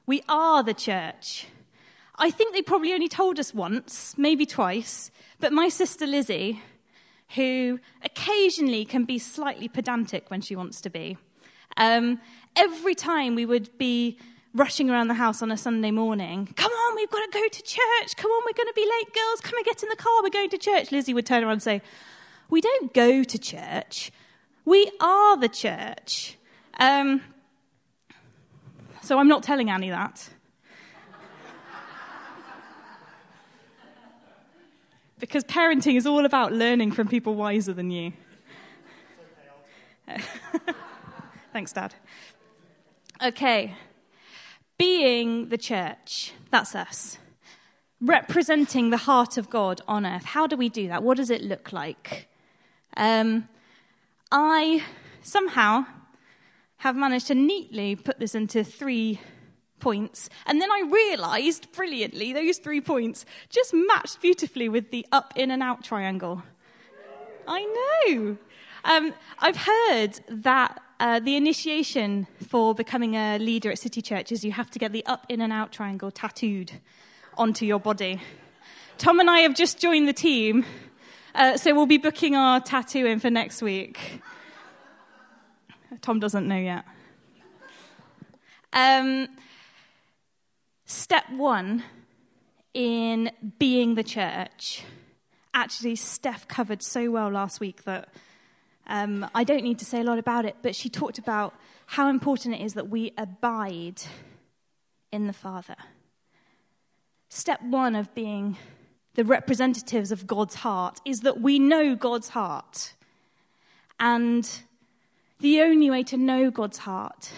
we 0.05 0.21
are 0.29 0.63
the 0.63 0.75
church. 0.75 1.47
I 2.17 2.31
think 2.31 2.53
they 2.53 2.61
probably 2.61 2.93
only 2.93 3.09
told 3.09 3.41
us 3.41 3.55
once, 3.55 4.15
maybe 4.19 4.45
twice, 4.45 5.11
but 5.41 5.55
my 5.55 5.71
sister 5.71 6.07
Lizzie, 6.07 6.61
who 7.35 7.81
occasionally 8.03 8.85
can 8.85 9.07
be 9.07 9.19
slightly 9.19 9.69
pedantic 9.69 10.31
when 10.31 10.43
she 10.43 10.55
wants 10.55 10.83
to 10.83 10.91
be, 10.91 11.17
um, 11.79 12.21
every 12.55 12.95
time 12.95 13.35
we 13.35 13.47
would 13.47 13.79
be 13.79 14.19
rushing 14.57 14.91
around 14.91 15.09
the 15.09 15.15
house 15.15 15.43
on 15.43 15.51
a 15.53 15.57
Sunday 15.57 15.91
morning, 15.91 16.49
come 16.57 16.73
on, 16.73 16.97
we've 16.97 17.11
got 17.11 17.31
to 17.31 17.39
go 17.39 17.47
to 17.47 17.63
church. 17.63 18.17
Come 18.17 18.31
on, 18.31 18.43
we're 18.45 18.57
going 18.57 18.69
to 18.69 18.73
be 18.75 18.83
late, 18.83 19.15
girls. 19.15 19.41
Come 19.43 19.57
and 19.57 19.65
get 19.65 19.83
in 19.83 19.89
the 19.89 19.97
car. 19.97 20.23
We're 20.23 20.31
going 20.31 20.51
to 20.51 20.59
church. 20.59 20.91
Lizzie 20.91 21.15
would 21.15 21.27
turn 21.27 21.45
around 21.45 21.53
and 21.53 21.63
say, 21.63 21.83
We 22.49 22.61
don't 22.61 22.93
go 22.95 23.23
to 23.23 23.39
church. 23.39 24.11
We 24.65 24.91
are 25.01 25.37
the 25.37 25.49
church. 25.49 26.37
Um, 26.79 27.23
So 29.03 29.19
I'm 29.19 29.29
not 29.29 29.43
telling 29.45 29.71
Annie 29.71 29.91
that. 29.91 30.29
because 35.21 35.45
parenting 35.45 35.97
is 35.97 36.07
all 36.07 36.25
about 36.25 36.53
learning 36.53 36.93
from 36.93 37.07
people 37.07 37.35
wiser 37.35 37.73
than 37.73 37.91
you. 37.91 38.13
Thanks, 41.53 41.73
Dad. 41.73 41.95
Okay. 43.23 43.75
Being 44.79 45.49
the 45.49 45.59
church, 45.59 46.33
that's 46.51 46.75
us. 46.75 47.19
Representing 48.01 48.91
the 48.91 48.99
heart 48.99 49.39
of 49.39 49.49
God 49.49 49.81
on 49.89 50.05
earth. 50.05 50.25
How 50.25 50.47
do 50.47 50.57
we 50.57 50.69
do 50.69 50.89
that? 50.89 51.03
What 51.03 51.17
does 51.17 51.31
it 51.31 51.43
look 51.43 51.73
like? 51.73 52.29
Um, 52.97 53.49
I 54.31 54.85
somehow 55.23 55.87
have 56.79 56.95
managed 56.95 57.29
to 57.29 57.35
neatly 57.35 57.97
put 57.97 58.19
this 58.19 58.35
into 58.35 58.63
three 58.63 59.21
points. 59.81 60.29
And 60.47 60.61
then 60.61 60.71
I 60.71 60.83
realized 60.91 61.73
brilliantly 61.73 62.33
those 62.33 62.59
three 62.59 62.81
points 62.81 63.25
just 63.49 63.73
matched 63.73 64.21
beautifully 64.21 64.69
with 64.69 64.91
the 64.91 65.07
up, 65.13 65.33
in, 65.37 65.51
and 65.51 65.63
out 65.63 65.85
triangle. 65.85 66.43
I 67.49 68.05
know. 68.09 68.37
Um, 68.85 69.15
I've 69.39 69.57
heard 69.57 70.21
that 70.29 70.81
uh, 70.99 71.21
the 71.21 71.37
initiation 71.37 72.27
for 72.49 72.75
becoming 72.75 73.15
a 73.15 73.39
leader 73.39 73.71
at 73.71 73.79
City 73.79 74.01
Church 74.01 74.33
is 74.33 74.45
you 74.45 74.53
have 74.53 74.71
to 74.71 74.79
get 74.79 74.93
the 74.93 75.05
up, 75.07 75.27
in, 75.29 75.41
and 75.41 75.53
out 75.53 75.73
triangle 75.73 76.11
tattooed 76.11 76.73
onto 77.37 77.67
your 77.67 77.79
body. 77.79 78.21
Tom 78.99 79.21
and 79.21 79.29
I 79.29 79.41
have 79.41 79.55
just 79.55 79.79
joined 79.79 80.09
the 80.09 80.15
team, 80.15 80.65
uh, 81.35 81.59
so 81.59 81.75
we'll 81.75 81.87
be 81.87 81.99
booking 81.99 82.35
our 82.35 82.61
tattoo 82.61 83.05
in 83.05 83.21
for 83.21 83.29
next 83.29 83.61
week. 83.61 84.23
Tom 86.01 86.19
doesn't 86.19 86.49
know 86.49 86.57
yet. 86.57 86.85
Um, 88.73 89.29
step 90.87 91.25
one 91.31 91.83
in 92.73 93.31
being 93.59 93.95
the 93.95 94.05
church. 94.05 94.83
Actually, 95.53 95.97
Steph 95.97 96.49
covered 96.49 96.83
so 96.83 97.11
well 97.11 97.31
last 97.31 97.61
week 97.61 97.85
that 97.85 98.09
um, 98.87 99.29
I 99.35 99.45
don't 99.45 99.65
need 99.65 99.79
to 99.81 99.85
say 99.85 100.01
a 100.01 100.05
lot 100.05 100.19
about 100.19 100.45
it, 100.45 100.57
but 100.63 100.75
she 100.75 100.89
talked 100.89 101.19
about 101.19 101.55
how 101.87 102.09
important 102.09 102.55
it 102.55 102.61
is 102.61 102.75
that 102.75 102.89
we 102.89 103.13
abide 103.17 104.03
in 105.13 105.27
the 105.27 105.33
Father. 105.33 105.77
Step 107.29 107.63
one 107.63 107.95
of 107.95 108.15
being 108.15 108.57
the 109.15 109.25
representatives 109.25 110.13
of 110.13 110.27
God's 110.27 110.57
heart 110.57 111.01
is 111.05 111.21
that 111.21 111.41
we 111.41 111.59
know 111.59 111.95
God's 111.95 112.31
heart. 112.31 112.95
And 113.99 114.49
the 115.41 115.63
only 115.63 115.91
way 115.91 116.03
to 116.05 116.17
know 116.17 116.51
God's 116.51 116.79
heart 116.79 117.33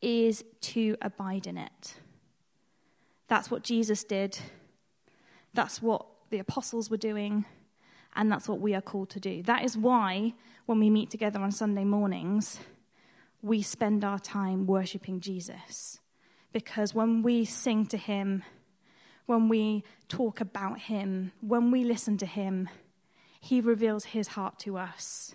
is 0.00 0.44
to 0.60 0.96
abide 1.02 1.46
in 1.46 1.58
it. 1.58 1.94
That's 3.28 3.50
what 3.50 3.62
Jesus 3.62 4.02
did. 4.04 4.38
That's 5.52 5.82
what 5.82 6.06
the 6.30 6.38
apostles 6.38 6.90
were 6.90 6.96
doing. 6.96 7.44
And 8.16 8.30
that's 8.30 8.48
what 8.48 8.60
we 8.60 8.74
are 8.74 8.80
called 8.80 9.10
to 9.10 9.20
do. 9.20 9.42
That 9.42 9.64
is 9.64 9.76
why, 9.76 10.34
when 10.70 10.78
we 10.78 10.88
meet 10.88 11.10
together 11.10 11.40
on 11.40 11.50
Sunday 11.50 11.82
mornings, 11.82 12.60
we 13.42 13.60
spend 13.60 14.04
our 14.04 14.20
time 14.20 14.68
worshipping 14.68 15.18
Jesus. 15.18 15.98
Because 16.52 16.94
when 16.94 17.22
we 17.22 17.44
sing 17.44 17.86
to 17.86 17.96
Him, 17.96 18.44
when 19.26 19.48
we 19.48 19.82
talk 20.06 20.40
about 20.40 20.78
Him, 20.78 21.32
when 21.40 21.72
we 21.72 21.82
listen 21.82 22.18
to 22.18 22.24
Him, 22.24 22.68
He 23.40 23.60
reveals 23.60 24.04
His 24.04 24.28
heart 24.28 24.60
to 24.60 24.78
us. 24.78 25.34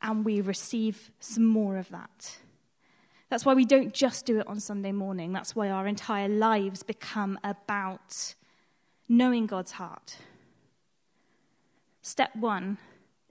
And 0.00 0.24
we 0.24 0.40
receive 0.40 1.10
some 1.20 1.44
more 1.44 1.76
of 1.76 1.90
that. 1.90 2.38
That's 3.28 3.44
why 3.44 3.52
we 3.52 3.66
don't 3.66 3.92
just 3.92 4.24
do 4.24 4.40
it 4.40 4.46
on 4.46 4.58
Sunday 4.58 4.92
morning. 4.92 5.34
That's 5.34 5.54
why 5.54 5.68
our 5.68 5.86
entire 5.86 6.28
lives 6.28 6.82
become 6.82 7.38
about 7.44 8.34
knowing 9.06 9.46
God's 9.46 9.72
heart. 9.72 10.16
Step 12.00 12.34
one 12.34 12.78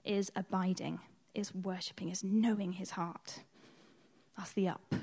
is 0.04 0.30
abiding, 0.36 1.00
is 1.34 1.54
worshipping, 1.54 2.10
is 2.10 2.22
knowing 2.22 2.72
his 2.72 2.90
heart. 2.90 3.40
That's 4.36 4.52
the 4.52 4.68
up. 4.68 4.94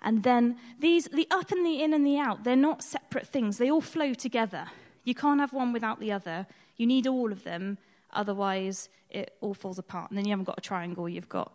And 0.00 0.22
then 0.22 0.56
these, 0.78 1.06
the 1.06 1.26
up 1.30 1.50
and 1.50 1.66
the 1.66 1.82
in 1.82 1.92
and 1.92 2.06
the 2.06 2.18
out, 2.18 2.44
they're 2.44 2.56
not 2.56 2.82
separate 2.82 3.26
things. 3.26 3.58
They 3.58 3.70
all 3.70 3.80
flow 3.80 4.14
together. 4.14 4.66
You 5.04 5.14
can't 5.14 5.40
have 5.40 5.52
one 5.52 5.72
without 5.72 6.00
the 6.00 6.12
other. 6.12 6.46
You 6.76 6.86
need 6.86 7.06
all 7.06 7.32
of 7.32 7.44
them, 7.44 7.78
otherwise 8.12 8.88
it 9.10 9.36
all 9.40 9.54
falls 9.54 9.78
apart. 9.78 10.10
And 10.10 10.18
then 10.18 10.24
you 10.24 10.30
haven't 10.30 10.44
got 10.44 10.58
a 10.58 10.62
triangle, 10.62 11.08
you've 11.08 11.28
got 11.28 11.52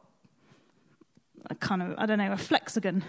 a 1.50 1.56
kind 1.56 1.82
of, 1.82 1.96
I 1.98 2.06
don't 2.06 2.18
know, 2.18 2.32
a 2.32 2.38
flexagon. 2.38 3.04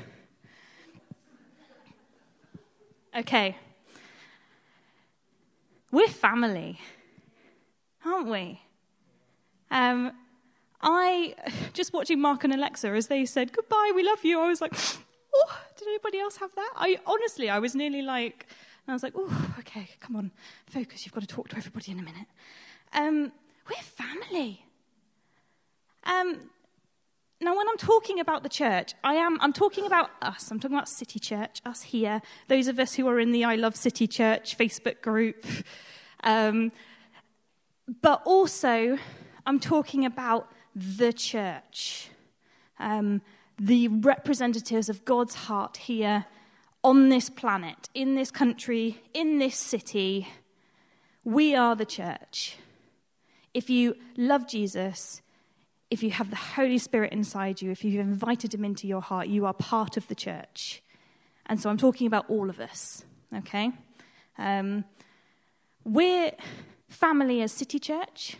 Okay. 3.16 3.56
We're 5.90 6.08
family 6.08 6.80
aren't 8.06 8.28
we? 8.28 8.60
Um, 9.70 10.12
I 10.80 11.34
just 11.72 11.92
watching 11.92 12.20
Mark 12.20 12.44
and 12.44 12.52
Alexa 12.52 12.88
as 12.88 13.06
they 13.06 13.24
said 13.24 13.52
goodbye, 13.52 13.92
we 13.94 14.02
love 14.02 14.24
you. 14.24 14.40
I 14.40 14.48
was 14.48 14.60
like, 14.60 14.74
oh, 15.34 15.58
did 15.76 15.88
anybody 15.88 16.20
else 16.20 16.36
have 16.36 16.54
that? 16.54 16.72
I 16.76 16.98
honestly, 17.06 17.48
I 17.48 17.58
was 17.58 17.74
nearly 17.74 18.02
like, 18.02 18.46
and 18.86 18.92
I 18.92 18.94
was 18.94 19.02
like, 19.02 19.14
oh, 19.16 19.54
okay, 19.60 19.88
come 20.00 20.16
on, 20.16 20.30
focus. 20.66 21.04
You've 21.04 21.14
got 21.14 21.22
to 21.22 21.26
talk 21.26 21.48
to 21.48 21.56
everybody 21.56 21.92
in 21.92 21.98
a 21.98 22.02
minute. 22.02 22.26
Um, 22.92 23.32
we're 23.68 23.82
family. 23.82 24.64
Um, 26.04 26.50
now, 27.40 27.56
when 27.56 27.68
I'm 27.68 27.76
talking 27.76 28.20
about 28.20 28.42
the 28.42 28.48
church, 28.48 28.94
I 29.02 29.14
am, 29.14 29.38
I'm 29.40 29.52
talking 29.52 29.86
about 29.86 30.10
us. 30.22 30.50
I'm 30.50 30.60
talking 30.60 30.76
about 30.76 30.88
City 30.88 31.18
Church, 31.18 31.60
us 31.66 31.82
here, 31.82 32.22
those 32.48 32.68
of 32.68 32.78
us 32.78 32.94
who 32.94 33.08
are 33.08 33.18
in 33.18 33.32
the 33.32 33.44
I 33.44 33.56
Love 33.56 33.74
City 33.76 34.06
Church 34.06 34.56
Facebook 34.56 35.02
group. 35.02 35.44
Um, 36.22 36.72
but 38.00 38.22
also, 38.24 38.98
I'm 39.46 39.60
talking 39.60 40.04
about 40.06 40.50
the 40.74 41.12
church, 41.12 42.08
um, 42.78 43.20
the 43.58 43.88
representatives 43.88 44.88
of 44.88 45.04
God's 45.04 45.34
heart 45.34 45.76
here 45.76 46.26
on 46.82 47.08
this 47.08 47.30
planet, 47.30 47.88
in 47.94 48.14
this 48.14 48.30
country, 48.30 49.02
in 49.12 49.38
this 49.38 49.56
city. 49.56 50.28
We 51.24 51.54
are 51.54 51.76
the 51.76 51.86
church. 51.86 52.56
If 53.52 53.70
you 53.70 53.96
love 54.16 54.48
Jesus, 54.48 55.22
if 55.90 56.02
you 56.02 56.10
have 56.10 56.30
the 56.30 56.36
Holy 56.36 56.78
Spirit 56.78 57.12
inside 57.12 57.62
you, 57.62 57.70
if 57.70 57.84
you've 57.84 58.00
invited 58.00 58.52
him 58.52 58.64
into 58.64 58.86
your 58.86 59.00
heart, 59.00 59.28
you 59.28 59.46
are 59.46 59.54
part 59.54 59.96
of 59.96 60.08
the 60.08 60.14
church. 60.14 60.82
And 61.46 61.60
so 61.60 61.70
I'm 61.70 61.76
talking 61.76 62.06
about 62.06 62.28
all 62.28 62.50
of 62.50 62.58
us, 62.58 63.04
okay? 63.34 63.70
Um, 64.38 64.84
we're 65.84 66.32
family 66.94 67.42
as 67.42 67.52
City 67.52 67.78
Church, 67.78 68.36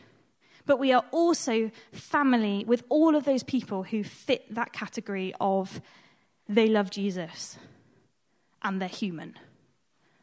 but 0.66 0.78
we 0.78 0.92
are 0.92 1.04
also 1.10 1.70
family 1.92 2.64
with 2.66 2.84
all 2.88 3.14
of 3.14 3.24
those 3.24 3.42
people 3.42 3.82
who 3.82 4.02
fit 4.02 4.54
that 4.54 4.72
category 4.72 5.34
of 5.40 5.80
they 6.48 6.68
love 6.68 6.90
Jesus 6.90 7.58
and 8.62 8.80
they're 8.80 8.88
human. 8.88 9.34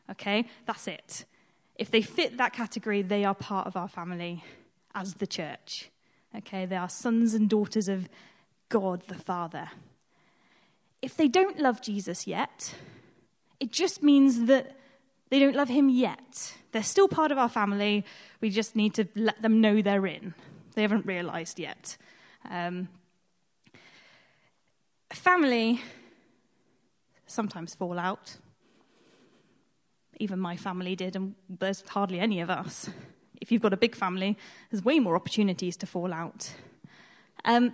Okay? 0.10 0.46
That's 0.66 0.88
it. 0.88 1.26
If 1.76 1.92
they 1.92 2.02
fit 2.02 2.38
that 2.38 2.54
category, 2.54 3.02
they 3.02 3.24
are 3.24 3.36
part 3.36 3.68
of 3.68 3.76
our 3.76 3.88
family 3.88 4.44
as 4.96 5.16
the 5.16 5.28
church. 5.28 5.90
Okay? 6.36 6.66
They 6.66 6.76
are 6.76 6.90
sons 6.90 7.34
and 7.34 7.50
daughters 7.50 7.88
of 7.88 8.10
God 8.70 9.04
the 9.08 9.16
Father. 9.16 9.70
If 11.02 11.16
they 11.18 11.28
don't 11.28 11.60
love 11.60 11.82
Jesus 11.82 12.28
yet, 12.28 12.76
it 13.60 13.72
just 13.72 14.02
means 14.02 14.46
that 14.46 14.76
they 15.30 15.40
don't 15.40 15.56
love 15.56 15.70
him 15.70 15.90
yet. 15.90 16.56
They're 16.72 16.84
still 16.84 17.08
part 17.08 17.32
of 17.32 17.38
our 17.38 17.50
family. 17.50 18.06
We 18.40 18.50
just 18.50 18.76
need 18.76 18.94
to 18.96 19.08
let 19.16 19.42
them 19.42 19.62
know 19.62 19.82
they're 19.82 20.06
in. 20.06 20.34
They 20.76 20.82
haven't 20.82 21.06
realized 21.06 21.60
yet. 21.60 21.98
Um, 22.50 22.88
family 25.12 25.82
sometimes 27.28 27.76
fall 27.76 28.00
out. 28.00 28.38
Even 30.20 30.40
my 30.40 30.56
family 30.56 30.96
did, 30.96 31.16
and 31.16 31.36
there's 31.50 31.84
hardly 31.88 32.20
any 32.20 32.42
of 32.42 32.50
us. 32.50 32.90
If 33.42 33.52
you've 33.52 33.62
got 33.62 33.74
a 33.74 33.78
big 33.78 33.96
family, 33.96 34.38
there's 34.70 34.86
way 34.86 35.00
more 35.00 35.16
opportunities 35.16 35.76
to 35.78 35.88
fall 35.88 36.14
out. 36.14 36.54
Um, 37.44 37.74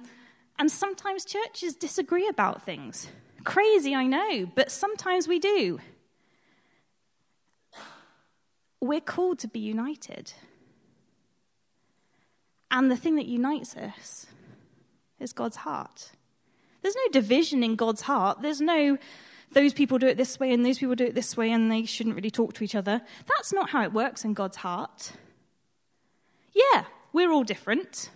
and 0.57 0.71
sometimes 0.71 1.25
churches 1.25 1.75
disagree 1.75 2.27
about 2.27 2.63
things. 2.63 3.07
Crazy, 3.43 3.93
I 3.93 4.07
know, 4.07 4.49
but 4.55 4.71
sometimes 4.71 5.27
we 5.27 5.39
do 5.39 5.79
we're 8.79 9.01
called 9.01 9.39
to 9.39 9.47
be 9.47 9.59
united. 9.59 10.33
And 12.69 12.91
the 12.91 12.97
thing 12.97 13.15
that 13.15 13.25
unites 13.25 13.75
us 13.75 14.27
is 15.19 15.33
God's 15.33 15.57
heart. 15.57 16.11
There's 16.81 16.95
no 16.95 17.11
division 17.11 17.63
in 17.63 17.75
God's 17.75 18.01
heart. 18.01 18.41
There's 18.41 18.61
no, 18.61 18.97
those 19.51 19.73
people 19.73 19.97
do 19.97 20.07
it 20.07 20.17
this 20.17 20.39
way 20.39 20.53
and 20.53 20.65
those 20.65 20.77
people 20.77 20.95
do 20.95 21.05
it 21.05 21.15
this 21.15 21.35
way 21.35 21.51
and 21.51 21.71
they 21.71 21.85
shouldn't 21.85 22.15
really 22.15 22.29
talk 22.29 22.53
to 22.53 22.63
each 22.63 22.75
other. 22.75 23.01
That's 23.27 23.51
not 23.51 23.71
how 23.71 23.83
it 23.83 23.93
works 23.93 24.23
in 24.23 24.33
God's 24.33 24.57
heart. 24.57 25.13
Yeah, 26.53 26.85
we're 27.13 27.31
all 27.31 27.43
different. 27.43 28.09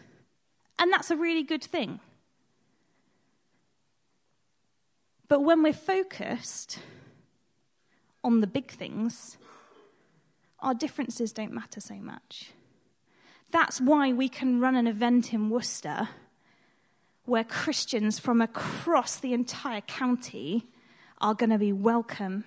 And 0.77 0.91
that's 0.91 1.11
a 1.11 1.15
really 1.15 1.43
good 1.43 1.63
thing. 1.63 1.99
But 5.27 5.41
when 5.41 5.63
we're 5.63 5.73
focused 5.73 6.79
on 8.23 8.41
the 8.41 8.47
big 8.47 8.69
things, 8.69 9.37
our 10.61 10.73
differences 10.73 11.33
don't 11.33 11.53
matter 11.53 11.79
so 11.79 11.95
much. 11.95 12.51
That's 13.51 13.81
why 13.81 14.13
we 14.13 14.29
can 14.29 14.59
run 14.59 14.75
an 14.75 14.87
event 14.87 15.33
in 15.33 15.49
Worcester 15.49 16.09
where 17.25 17.43
Christians 17.43 18.19
from 18.19 18.41
across 18.41 19.19
the 19.19 19.33
entire 19.33 19.81
county 19.81 20.67
are 21.19 21.33
going 21.33 21.49
to 21.49 21.57
be 21.57 21.71
welcome 21.71 22.45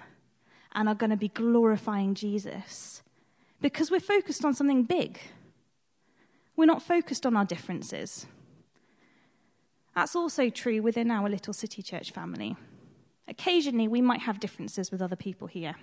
and 0.73 0.89
are 0.89 0.95
going 0.95 1.11
to 1.11 1.17
be 1.17 1.29
glorifying 1.29 2.15
Jesus 2.15 3.03
because 3.61 3.91
we're 3.91 4.01
focused 4.01 4.45
on 4.45 4.55
something 4.55 4.83
big. 4.83 5.19
We're 6.57 6.67
not 6.67 6.83
focused 6.83 7.25
on 7.25 7.37
our 7.37 7.45
differences. 7.45 8.27
That's 9.95 10.17
also 10.17 10.51
true 10.51 10.83
within 10.83 11.11
our 11.11 11.29
little 11.29 11.53
city 11.53 11.83
church 11.83 12.11
family. 12.11 12.57
Occasionally, 13.29 13.89
we 13.89 14.03
might 14.03 14.21
have 14.21 14.41
differences 14.41 14.91
with 14.91 15.01
other 15.01 15.17
people 15.17 15.47
here, 15.47 15.77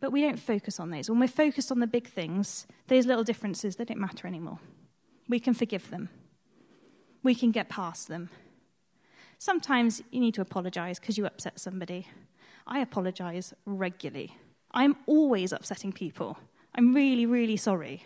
but 0.00 0.12
we 0.12 0.22
don't 0.22 0.38
focus 0.38 0.80
on 0.80 0.90
those. 0.90 1.10
When 1.10 1.20
we're 1.20 1.28
focused 1.28 1.70
on 1.70 1.80
the 1.80 1.86
big 1.86 2.08
things, 2.08 2.66
those 2.88 3.06
little 3.06 3.24
differences, 3.24 3.76
they 3.76 3.84
don't 3.84 4.00
matter 4.00 4.26
anymore. 4.26 4.58
We 5.28 5.38
can 5.38 5.54
forgive 5.54 5.90
them, 5.90 6.08
we 7.22 7.34
can 7.34 7.50
get 7.50 7.68
past 7.68 8.08
them. 8.08 8.30
Sometimes 9.38 10.02
you 10.10 10.20
need 10.20 10.34
to 10.34 10.42
apologize 10.42 10.98
because 10.98 11.16
you 11.16 11.24
upset 11.24 11.58
somebody. 11.58 12.06
I 12.66 12.80
apologize 12.80 13.54
regularly. 13.64 14.36
I'm 14.72 14.96
always 15.06 15.52
upsetting 15.52 15.92
people. 15.92 16.36
I'm 16.74 16.94
really, 16.94 17.24
really 17.24 17.56
sorry. 17.56 18.04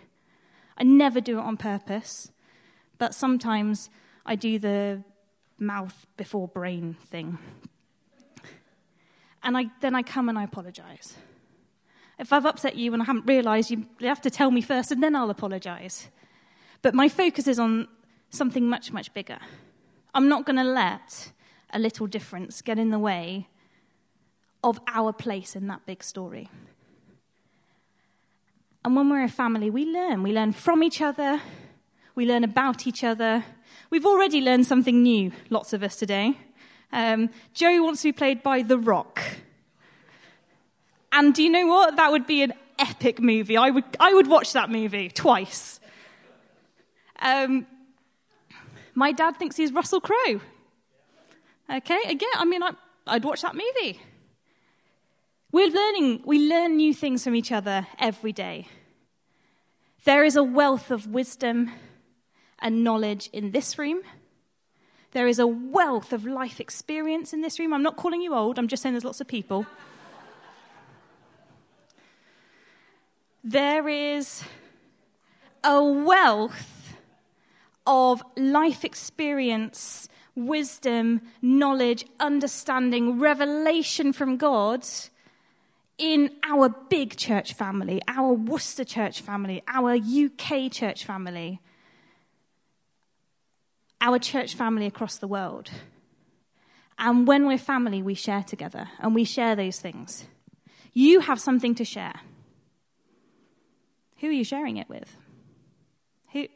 I 0.78 0.84
never 0.84 1.20
do 1.20 1.38
it 1.38 1.42
on 1.42 1.56
purpose, 1.56 2.30
but 2.98 3.14
sometimes 3.14 3.90
I 4.24 4.36
do 4.36 4.60
the 4.60 5.02
mouth 5.58 6.06
before 6.16 6.48
brain 6.48 6.96
thing. 7.06 7.38
And 9.42 9.56
I, 9.56 9.66
then 9.80 9.94
I 9.94 10.02
come 10.02 10.28
and 10.28 10.38
I 10.38 10.44
apologize. 10.44 11.14
If 12.18 12.32
I've 12.32 12.46
upset 12.46 12.76
you 12.76 12.92
and 12.92 13.02
I 13.02 13.06
haven't 13.06 13.26
realized, 13.26 13.70
you 13.70 13.86
have 14.00 14.20
to 14.22 14.30
tell 14.30 14.50
me 14.50 14.60
first 14.60 14.92
and 14.92 15.02
then 15.02 15.16
I'll 15.16 15.30
apologize. 15.30 16.08
But 16.82 16.94
my 16.94 17.08
focus 17.08 17.46
is 17.46 17.58
on 17.58 17.88
something 18.30 18.68
much, 18.68 18.92
much 18.92 19.12
bigger. 19.14 19.38
I'm 20.14 20.28
not 20.28 20.46
going 20.46 20.56
to 20.56 20.64
let 20.64 21.32
a 21.72 21.78
little 21.78 22.06
difference 22.06 22.62
get 22.62 22.78
in 22.78 22.90
the 22.90 22.98
way 22.98 23.48
of 24.62 24.80
our 24.86 25.12
place 25.12 25.56
in 25.56 25.66
that 25.66 25.84
big 25.86 26.02
story. 26.04 26.48
And 28.84 28.94
when 28.94 29.08
we're 29.08 29.24
a 29.24 29.28
family, 29.28 29.70
we 29.70 29.84
learn. 29.86 30.22
We 30.22 30.32
learn 30.32 30.52
from 30.52 30.82
each 30.82 31.00
other, 31.00 31.40
we 32.14 32.26
learn 32.26 32.44
about 32.44 32.86
each 32.86 33.02
other. 33.02 33.44
We've 33.90 34.06
already 34.06 34.40
learned 34.40 34.66
something 34.66 35.02
new, 35.02 35.32
lots 35.50 35.72
of 35.72 35.82
us 35.82 35.96
today. 35.96 36.38
Um, 36.92 37.30
Joe 37.54 37.82
wants 37.82 38.02
to 38.02 38.08
be 38.08 38.12
played 38.12 38.42
by 38.42 38.62
The 38.62 38.78
Rock. 38.78 39.20
And 41.14 41.32
do 41.32 41.44
you 41.44 41.50
know 41.50 41.66
what? 41.66 41.96
That 41.96 42.10
would 42.10 42.26
be 42.26 42.42
an 42.42 42.52
epic 42.76 43.20
movie. 43.20 43.56
I 43.56 43.70
would, 43.70 43.84
I 44.00 44.12
would 44.12 44.26
watch 44.26 44.52
that 44.52 44.68
movie 44.68 45.08
twice. 45.08 45.78
Um, 47.20 47.66
my 48.94 49.12
dad 49.12 49.36
thinks 49.36 49.56
he's 49.56 49.72
Russell 49.72 50.00
Crowe. 50.00 50.40
Okay, 51.72 52.00
again, 52.08 52.28
I 52.34 52.44
mean, 52.44 52.64
I, 52.64 52.72
I'd 53.06 53.24
watch 53.24 53.42
that 53.42 53.54
movie. 53.54 54.00
We're 55.52 55.70
learning, 55.70 56.22
we 56.24 56.48
learn 56.48 56.76
new 56.76 56.92
things 56.92 57.22
from 57.22 57.36
each 57.36 57.52
other 57.52 57.86
every 58.00 58.32
day. 58.32 58.66
There 60.04 60.24
is 60.24 60.34
a 60.34 60.42
wealth 60.42 60.90
of 60.90 61.06
wisdom 61.06 61.70
and 62.58 62.82
knowledge 62.82 63.30
in 63.32 63.52
this 63.52 63.78
room. 63.78 64.02
There 65.12 65.28
is 65.28 65.38
a 65.38 65.46
wealth 65.46 66.12
of 66.12 66.26
life 66.26 66.58
experience 66.58 67.32
in 67.32 67.40
this 67.40 67.60
room. 67.60 67.72
I'm 67.72 67.84
not 67.84 67.96
calling 67.96 68.20
you 68.20 68.34
old, 68.34 68.58
I'm 68.58 68.66
just 68.66 68.82
saying 68.82 68.94
there's 68.94 69.04
lots 69.04 69.20
of 69.20 69.28
people. 69.28 69.64
There 73.44 73.86
is 73.88 74.42
a 75.62 75.82
wealth 75.84 76.96
of 77.86 78.22
life 78.36 78.84
experience, 78.84 80.08
wisdom, 80.34 81.20
knowledge, 81.42 82.06
understanding, 82.18 83.20
revelation 83.20 84.14
from 84.14 84.38
God 84.38 84.86
in 85.98 86.30
our 86.42 86.70
big 86.70 87.16
church 87.16 87.52
family, 87.52 88.00
our 88.08 88.32
Worcester 88.32 88.84
church 88.84 89.20
family, 89.20 89.62
our 89.68 89.94
UK 89.94 90.72
church 90.72 91.04
family, 91.04 91.60
our 94.00 94.18
church 94.18 94.54
family 94.54 94.86
across 94.86 95.18
the 95.18 95.28
world. 95.28 95.70
And 96.98 97.26
when 97.26 97.46
we're 97.46 97.58
family, 97.58 98.02
we 98.02 98.14
share 98.14 98.42
together 98.42 98.88
and 99.00 99.14
we 99.14 99.24
share 99.24 99.54
those 99.54 99.78
things. 99.78 100.24
You 100.94 101.20
have 101.20 101.40
something 101.40 101.74
to 101.74 101.84
share. 101.84 102.20
Who 104.20 104.28
are 104.28 104.32
you 104.32 104.44
sharing 104.44 104.76
it 104.76 104.88
with? 104.88 105.16
Who, 106.32 106.46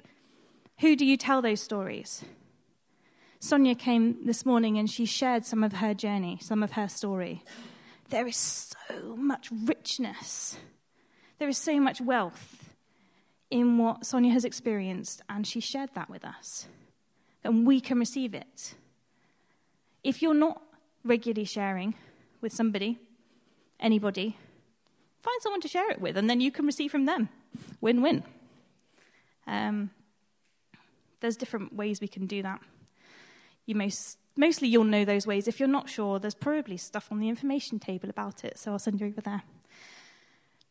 who 0.80 0.96
do 0.96 1.04
you 1.04 1.16
tell 1.16 1.42
those 1.42 1.60
stories? 1.60 2.24
Sonia 3.40 3.74
came 3.74 4.26
this 4.26 4.44
morning 4.44 4.78
and 4.78 4.90
she 4.90 5.04
shared 5.04 5.44
some 5.44 5.62
of 5.62 5.74
her 5.74 5.94
journey, 5.94 6.38
some 6.40 6.62
of 6.62 6.72
her 6.72 6.88
story. 6.88 7.44
There 8.10 8.26
is 8.26 8.36
so 8.36 9.16
much 9.16 9.48
richness, 9.64 10.58
there 11.38 11.48
is 11.48 11.58
so 11.58 11.78
much 11.78 12.00
wealth 12.00 12.74
in 13.50 13.78
what 13.78 14.04
Sonia 14.04 14.32
has 14.32 14.44
experienced, 14.44 15.22
and 15.28 15.46
she 15.46 15.60
shared 15.60 15.90
that 15.94 16.10
with 16.10 16.24
us. 16.24 16.66
And 17.44 17.66
we 17.66 17.80
can 17.80 17.98
receive 17.98 18.34
it. 18.34 18.74
If 20.04 20.20
you're 20.20 20.34
not 20.34 20.62
regularly 21.04 21.44
sharing 21.44 21.94
with 22.40 22.52
somebody, 22.52 22.98
anybody, 23.80 24.36
find 25.22 25.42
someone 25.42 25.60
to 25.62 25.68
share 25.68 25.90
it 25.90 26.00
with, 26.00 26.16
and 26.16 26.28
then 26.28 26.40
you 26.40 26.50
can 26.50 26.66
receive 26.66 26.90
from 26.90 27.06
them. 27.06 27.28
Win 27.80 28.02
win. 28.02 28.24
Um, 29.46 29.90
there's 31.20 31.36
different 31.36 31.74
ways 31.74 32.00
we 32.00 32.08
can 32.08 32.26
do 32.26 32.42
that. 32.42 32.60
You 33.66 33.74
most 33.74 34.18
mostly 34.36 34.68
you'll 34.68 34.84
know 34.84 35.04
those 35.04 35.26
ways. 35.26 35.48
If 35.48 35.58
you're 35.58 35.68
not 35.68 35.88
sure, 35.88 36.18
there's 36.18 36.34
probably 36.34 36.76
stuff 36.76 37.08
on 37.10 37.18
the 37.18 37.28
information 37.28 37.78
table 37.78 38.08
about 38.08 38.44
it, 38.44 38.58
so 38.58 38.72
I'll 38.72 38.78
send 38.78 39.00
you 39.00 39.08
over 39.08 39.20
there. 39.20 39.42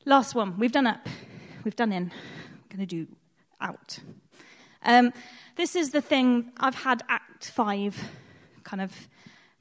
Last 0.06 0.34
one. 0.36 0.58
We've 0.58 0.72
done 0.72 0.88
up, 0.88 1.08
we've 1.63 1.76
done 1.76 1.92
in. 1.92 2.12
I'm 2.13 2.78
going 2.78 2.80
to 2.80 2.86
do 2.86 3.08
out. 3.60 4.00
Um, 4.84 5.12
this 5.58 5.76
is 5.76 5.92
the 5.92 6.02
thing 6.02 6.52
I've 6.58 6.76
had 6.76 7.04
Act 7.10 7.52
5 7.52 8.10
kind 8.63 8.82
of 8.82 9.08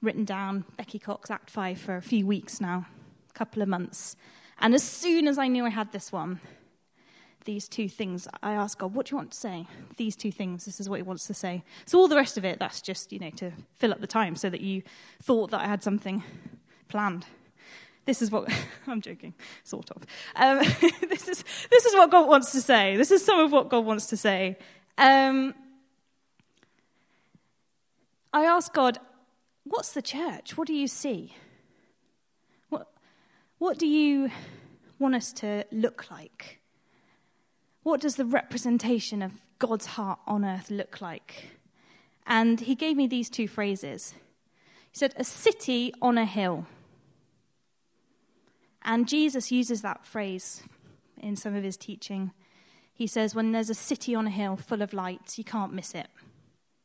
written 0.02 0.24
down, 0.24 0.64
Becky 0.76 0.98
Cox 0.98 1.30
Act 1.30 1.50
5, 1.50 1.78
for 1.78 1.96
a 1.96 2.02
few 2.02 2.26
weeks 2.26 2.60
now, 2.60 2.86
a 3.30 3.32
couple 3.32 3.62
of 3.62 3.68
months. 3.68 4.16
And 4.60 4.74
as 4.74 4.82
soon 4.82 5.26
as 5.26 5.38
I 5.38 5.48
knew 5.48 5.64
I 5.64 5.70
had 5.70 5.92
this 5.92 6.12
one, 6.12 6.40
these 7.46 7.68
two 7.68 7.88
things, 7.88 8.28
I 8.42 8.52
ask 8.52 8.78
God, 8.78 8.94
what 8.94 9.06
do 9.06 9.12
you 9.12 9.16
want 9.16 9.30
to 9.30 9.38
say? 9.38 9.66
These 9.96 10.16
two 10.16 10.30
things, 10.30 10.66
this 10.66 10.78
is 10.78 10.88
what 10.88 10.96
He 10.96 11.02
wants 11.02 11.26
to 11.28 11.34
say. 11.34 11.64
So 11.86 11.98
all 11.98 12.08
the 12.08 12.16
rest 12.16 12.36
of 12.36 12.44
it, 12.44 12.58
that's 12.58 12.82
just, 12.82 13.12
you 13.12 13.18
know, 13.18 13.30
to 13.30 13.52
fill 13.76 13.92
up 13.92 14.00
the 14.00 14.06
time 14.06 14.36
so 14.36 14.50
that 14.50 14.60
you 14.60 14.82
thought 15.22 15.50
that 15.52 15.60
I 15.60 15.66
had 15.66 15.82
something 15.82 16.22
planned. 16.88 17.24
This 18.04 18.20
is 18.20 18.30
what, 18.30 18.52
I'm 18.86 19.00
joking, 19.00 19.32
sort 19.64 19.90
of. 19.90 20.04
Um, 20.34 20.58
this, 21.08 21.28
is, 21.28 21.44
this 21.70 21.86
is 21.86 21.94
what 21.94 22.10
God 22.10 22.28
wants 22.28 22.52
to 22.52 22.60
say. 22.60 22.96
This 22.96 23.10
is 23.10 23.24
some 23.24 23.38
of 23.38 23.50
what 23.50 23.70
God 23.70 23.86
wants 23.86 24.06
to 24.08 24.16
say. 24.16 24.58
Um, 24.98 25.54
I 28.32 28.44
ask 28.44 28.72
God, 28.74 28.98
what's 29.64 29.92
the 29.92 30.02
church? 30.02 30.56
What 30.56 30.66
do 30.66 30.74
you 30.74 30.88
see? 30.88 31.34
What, 32.68 32.88
what 33.58 33.78
do 33.78 33.86
you 33.86 34.30
want 34.98 35.14
us 35.14 35.32
to 35.34 35.64
look 35.70 36.10
like? 36.10 36.60
What 37.86 38.00
does 38.00 38.16
the 38.16 38.24
representation 38.24 39.22
of 39.22 39.30
God's 39.60 39.86
heart 39.86 40.18
on 40.26 40.44
earth 40.44 40.72
look 40.72 41.00
like? 41.00 41.50
And 42.26 42.58
he 42.58 42.74
gave 42.74 42.96
me 42.96 43.06
these 43.06 43.30
two 43.30 43.46
phrases. 43.46 44.12
He 44.90 44.98
said, 44.98 45.14
A 45.16 45.22
city 45.22 45.94
on 46.02 46.18
a 46.18 46.24
hill. 46.24 46.66
And 48.82 49.06
Jesus 49.06 49.52
uses 49.52 49.82
that 49.82 50.04
phrase 50.04 50.64
in 51.16 51.36
some 51.36 51.54
of 51.54 51.62
his 51.62 51.76
teaching. 51.76 52.32
He 52.92 53.06
says, 53.06 53.36
When 53.36 53.52
there's 53.52 53.70
a 53.70 53.74
city 53.74 54.16
on 54.16 54.26
a 54.26 54.30
hill 54.30 54.56
full 54.56 54.82
of 54.82 54.92
lights, 54.92 55.38
you 55.38 55.44
can't 55.44 55.72
miss 55.72 55.94
it, 55.94 56.08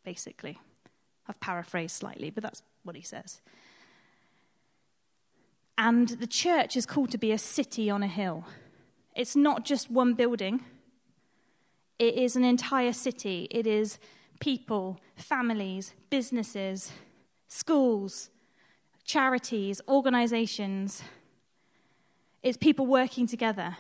basically. 0.06 0.60
I've 1.28 1.40
paraphrased 1.40 1.96
slightly, 1.96 2.30
but 2.30 2.44
that's 2.44 2.62
what 2.84 2.96
he 2.96 3.02
says. 3.02 3.42
And 5.80 6.10
the 6.10 6.28
church 6.28 6.78
is 6.78 6.86
called 6.86 7.10
to 7.10 7.18
be 7.18 7.32
a 7.32 7.40
city 7.40 7.90
on 7.90 8.04
a 8.04 8.08
hill. 8.08 8.46
It's 9.16 9.36
not 9.36 9.66
just 9.66 9.90
one 9.90 10.14
building, 10.14 10.64
it 12.02 12.16
is 12.16 12.36
an 12.36 12.44
entire 12.44 12.94
city. 12.94 13.48
It 13.52 13.68
is 13.68 14.00
people, 14.40 15.00
families, 15.16 15.94
businesses, 16.10 16.92
schools, 17.48 18.32
charities, 19.06 19.82
organizations. 19.88 21.04
It's 22.42 22.58
people 22.58 22.88
working 22.88 23.28
together. 23.28 23.78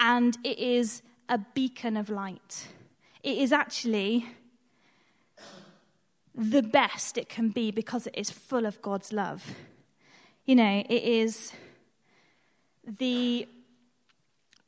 And 0.00 0.36
it 0.42 0.58
is 0.58 1.02
a 1.28 1.38
beacon 1.38 1.96
of 1.96 2.10
light. 2.10 2.66
It 3.22 3.38
is 3.38 3.52
actually 3.52 4.26
the 6.34 6.62
best 6.62 7.16
it 7.16 7.28
can 7.28 7.50
be 7.50 7.70
because 7.70 8.08
it 8.08 8.14
is 8.16 8.32
full 8.32 8.66
of 8.66 8.82
God's 8.82 9.12
love. 9.12 9.54
You 10.46 10.56
know, 10.56 10.82
it 10.88 11.02
is 11.04 11.52
the 12.84 13.46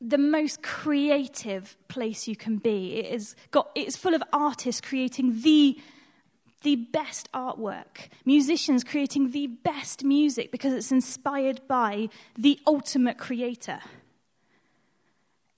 the 0.05 0.17
most 0.17 0.61
creative 0.61 1.77
place 1.87 2.27
you 2.27 2.35
can 2.35 2.57
be. 2.57 2.95
It 2.95 3.13
is 3.13 3.35
got 3.51 3.69
it's 3.73 3.95
full 3.95 4.13
of 4.13 4.21
artists 4.33 4.81
creating 4.81 5.41
the 5.41 5.79
the 6.63 6.75
best 6.75 7.29
artwork, 7.33 8.09
musicians 8.25 8.83
creating 8.83 9.31
the 9.31 9.47
best 9.47 10.03
music 10.03 10.51
because 10.51 10.73
it's 10.73 10.91
inspired 10.91 11.61
by 11.67 12.09
the 12.37 12.59
ultimate 12.65 13.17
creator. 13.17 13.79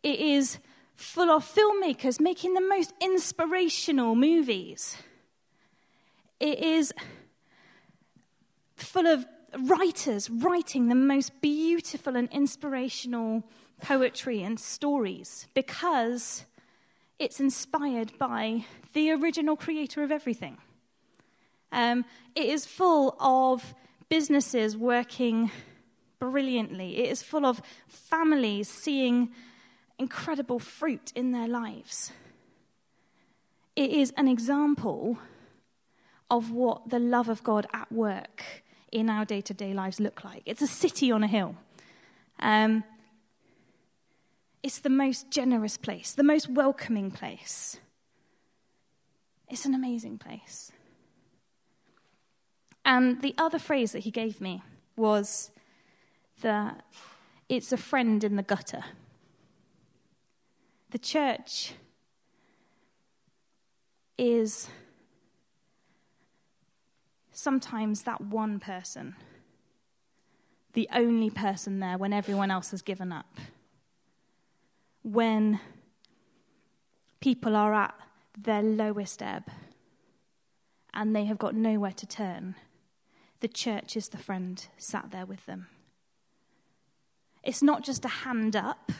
It 0.02 0.20
is 0.20 0.60
full 0.96 1.30
of 1.30 1.44
filmmakers 1.44 2.20
making 2.20 2.54
the 2.54 2.62
most 2.62 2.94
inspirational 3.02 4.16
movies. 4.16 4.98
It 6.40 6.60
is 6.60 6.94
full 8.76 9.08
of 9.08 9.26
writers 9.60 10.30
writing 10.30 10.90
the 10.90 10.96
most 10.96 11.40
beautiful 11.42 12.16
and 12.16 12.30
inspirational 12.32 13.44
poetry 13.82 14.42
and 14.42 14.60
stories 14.60 15.48
because 15.54 16.46
it's 17.20 17.40
inspired 17.40 18.18
by 18.18 18.66
the 18.94 19.12
original 19.12 19.56
creator 19.56 20.04
of 20.04 20.12
everything. 20.12 20.58
Um, 21.72 22.06
it 22.36 22.46
is 22.46 22.66
full 22.66 23.16
of 23.20 23.74
businesses 24.10 24.78
working 24.78 25.52
brilliantly. 26.20 26.98
It 26.98 27.10
is 27.10 27.22
full 27.22 27.46
of 27.46 27.62
families 27.88 28.70
seeing 28.70 29.32
incredible 29.98 30.60
fruit 30.60 31.12
in 31.16 31.32
their 31.32 31.48
lives. 31.48 32.12
It 33.76 33.92
is 33.92 34.14
an 34.18 34.28
example 34.28 35.18
of 36.30 36.52
what 36.52 36.90
the 36.90 37.00
love 37.00 37.30
of 37.30 37.44
God 37.44 37.68
at 37.74 37.92
work 37.92 38.44
in 38.92 39.10
our 39.10 39.26
day 39.26 39.42
to 39.42 39.54
day 39.54 39.74
lives 39.74 40.00
look 40.00 40.24
like. 40.24 40.42
It's 40.46 40.62
a 40.62 40.68
city 40.68 41.12
on 41.12 41.24
a 41.24 41.28
hill. 41.28 41.56
Um, 42.40 42.84
it's 44.66 44.80
the 44.80 44.90
most 44.90 45.30
generous 45.30 45.78
place, 45.78 46.14
the 46.14 46.24
most 46.24 46.50
welcoming 46.50 47.12
place. 47.12 47.78
It's 49.48 49.64
an 49.64 49.76
amazing 49.76 50.18
place. 50.18 50.72
And 52.84 53.22
the 53.22 53.36
other 53.38 53.60
phrase 53.60 53.92
that 53.92 54.00
he 54.00 54.10
gave 54.10 54.42
me 54.42 54.64
was 54.98 55.52
that 56.42 56.84
it's 57.48 57.72
a 57.72 57.78
friend 57.78 58.24
in 58.24 58.38
the 58.38 58.42
gutter. 58.42 58.84
The 60.90 60.98
church 60.98 61.74
is 64.18 64.68
sometimes 67.32 68.02
that 68.02 68.20
one 68.20 68.60
person, 68.60 69.16
the 70.74 70.90
only 70.92 71.30
person 71.30 71.82
there 71.82 72.00
when 72.00 72.14
everyone 72.14 72.50
else 72.50 72.72
has 72.72 72.82
given 72.82 73.12
up. 73.12 73.38
When 75.06 75.60
people 77.20 77.56
are 77.56 77.76
at 77.76 77.94
their 78.36 78.64
lowest 78.64 79.22
ebb 79.22 79.44
and 80.96 81.16
they 81.16 81.26
have 81.26 81.38
got 81.38 81.54
nowhere 81.54 81.92
to 81.92 82.08
turn, 82.08 82.56
the 83.40 83.48
church 83.48 83.96
is 83.96 84.10
the 84.10 84.18
friend 84.18 84.66
sat 84.80 85.12
there 85.12 85.28
with 85.28 85.46
them. 85.46 85.68
It's 87.44 87.62
not 87.62 87.84
just 87.84 88.04
a 88.04 88.08
hand 88.08 88.56
up. 88.56 88.92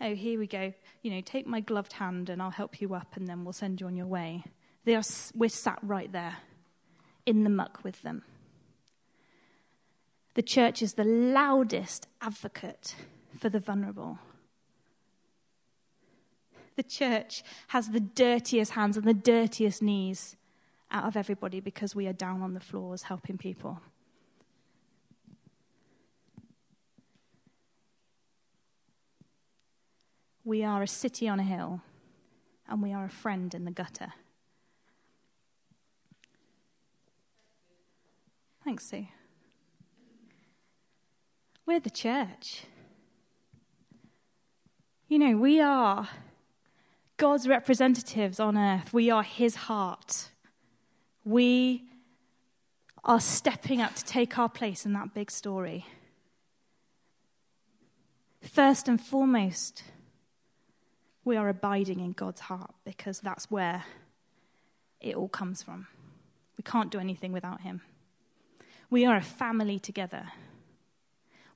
Oh, 0.00 0.14
here 0.14 0.38
we 0.38 0.46
go. 0.46 0.72
You 1.02 1.10
know, 1.10 1.20
take 1.20 1.46
my 1.46 1.60
gloved 1.60 1.92
hand 1.92 2.30
and 2.30 2.40
I'll 2.40 2.48
help 2.50 2.80
you 2.80 2.94
up 2.94 3.16
and 3.16 3.28
then 3.28 3.44
we'll 3.44 3.52
send 3.52 3.82
you 3.82 3.88
on 3.88 3.94
your 3.94 4.06
way. 4.06 4.44
They 4.86 4.94
are, 4.94 5.02
we're 5.34 5.50
sat 5.50 5.80
right 5.82 6.10
there 6.10 6.38
in 7.26 7.44
the 7.44 7.50
muck 7.50 7.80
with 7.84 8.00
them. 8.00 8.22
The 10.32 10.42
church 10.42 10.80
is 10.80 10.94
the 10.94 11.04
loudest 11.04 12.06
advocate 12.22 12.94
for 13.38 13.50
the 13.50 13.60
vulnerable. 13.60 14.18
The 16.80 16.84
church 16.84 17.42
has 17.68 17.90
the 17.90 18.00
dirtiest 18.00 18.72
hands 18.72 18.96
and 18.96 19.04
the 19.06 19.12
dirtiest 19.12 19.82
knees 19.82 20.36
out 20.90 21.04
of 21.04 21.14
everybody 21.14 21.60
because 21.60 21.94
we 21.94 22.06
are 22.06 22.14
down 22.14 22.40
on 22.40 22.54
the 22.54 22.58
floors 22.58 23.02
helping 23.02 23.36
people. 23.36 23.82
We 30.42 30.64
are 30.64 30.82
a 30.82 30.86
city 30.86 31.28
on 31.28 31.38
a 31.38 31.42
hill, 31.42 31.82
and 32.66 32.82
we 32.82 32.94
are 32.94 33.04
a 33.04 33.10
friend 33.10 33.54
in 33.54 33.66
the 33.66 33.70
gutter. 33.70 34.14
Thanks, 38.64 38.86
Sue. 38.86 39.06
We're 41.66 41.80
the 41.80 41.90
church. 41.90 42.62
You 45.08 45.18
know, 45.18 45.36
we 45.36 45.60
are 45.60 46.08
God's 47.20 47.46
representatives 47.46 48.40
on 48.40 48.56
earth. 48.56 48.94
We 48.94 49.10
are 49.10 49.22
his 49.22 49.54
heart. 49.54 50.30
We 51.22 51.84
are 53.04 53.20
stepping 53.20 53.82
up 53.82 53.94
to 53.96 54.04
take 54.06 54.38
our 54.38 54.48
place 54.48 54.86
in 54.86 54.94
that 54.94 55.12
big 55.12 55.30
story. 55.30 55.84
First 58.40 58.88
and 58.88 58.98
foremost, 58.98 59.84
we 61.22 61.36
are 61.36 61.50
abiding 61.50 62.00
in 62.00 62.12
God's 62.12 62.40
heart 62.40 62.72
because 62.86 63.20
that's 63.20 63.50
where 63.50 63.84
it 64.98 65.14
all 65.14 65.28
comes 65.28 65.62
from. 65.62 65.88
We 66.56 66.62
can't 66.62 66.90
do 66.90 66.98
anything 66.98 67.32
without 67.32 67.60
Him. 67.60 67.82
We 68.88 69.04
are 69.04 69.16
a 69.16 69.22
family 69.22 69.78
together. 69.78 70.28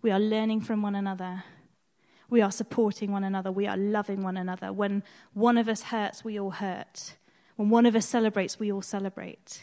We 0.02 0.10
are 0.10 0.20
learning 0.20 0.60
from 0.60 0.82
one 0.82 0.94
another. 0.94 1.44
We 2.30 2.40
are 2.40 2.50
supporting 2.50 3.12
one 3.12 3.24
another. 3.24 3.52
We 3.52 3.66
are 3.66 3.76
loving 3.76 4.22
one 4.22 4.36
another. 4.36 4.72
When 4.72 5.02
one 5.32 5.58
of 5.58 5.68
us 5.68 5.82
hurts, 5.82 6.24
we 6.24 6.38
all 6.38 6.50
hurt. 6.50 7.16
When 7.56 7.70
one 7.70 7.86
of 7.86 7.94
us 7.94 8.06
celebrates, 8.06 8.58
we 8.58 8.72
all 8.72 8.82
celebrate. 8.82 9.62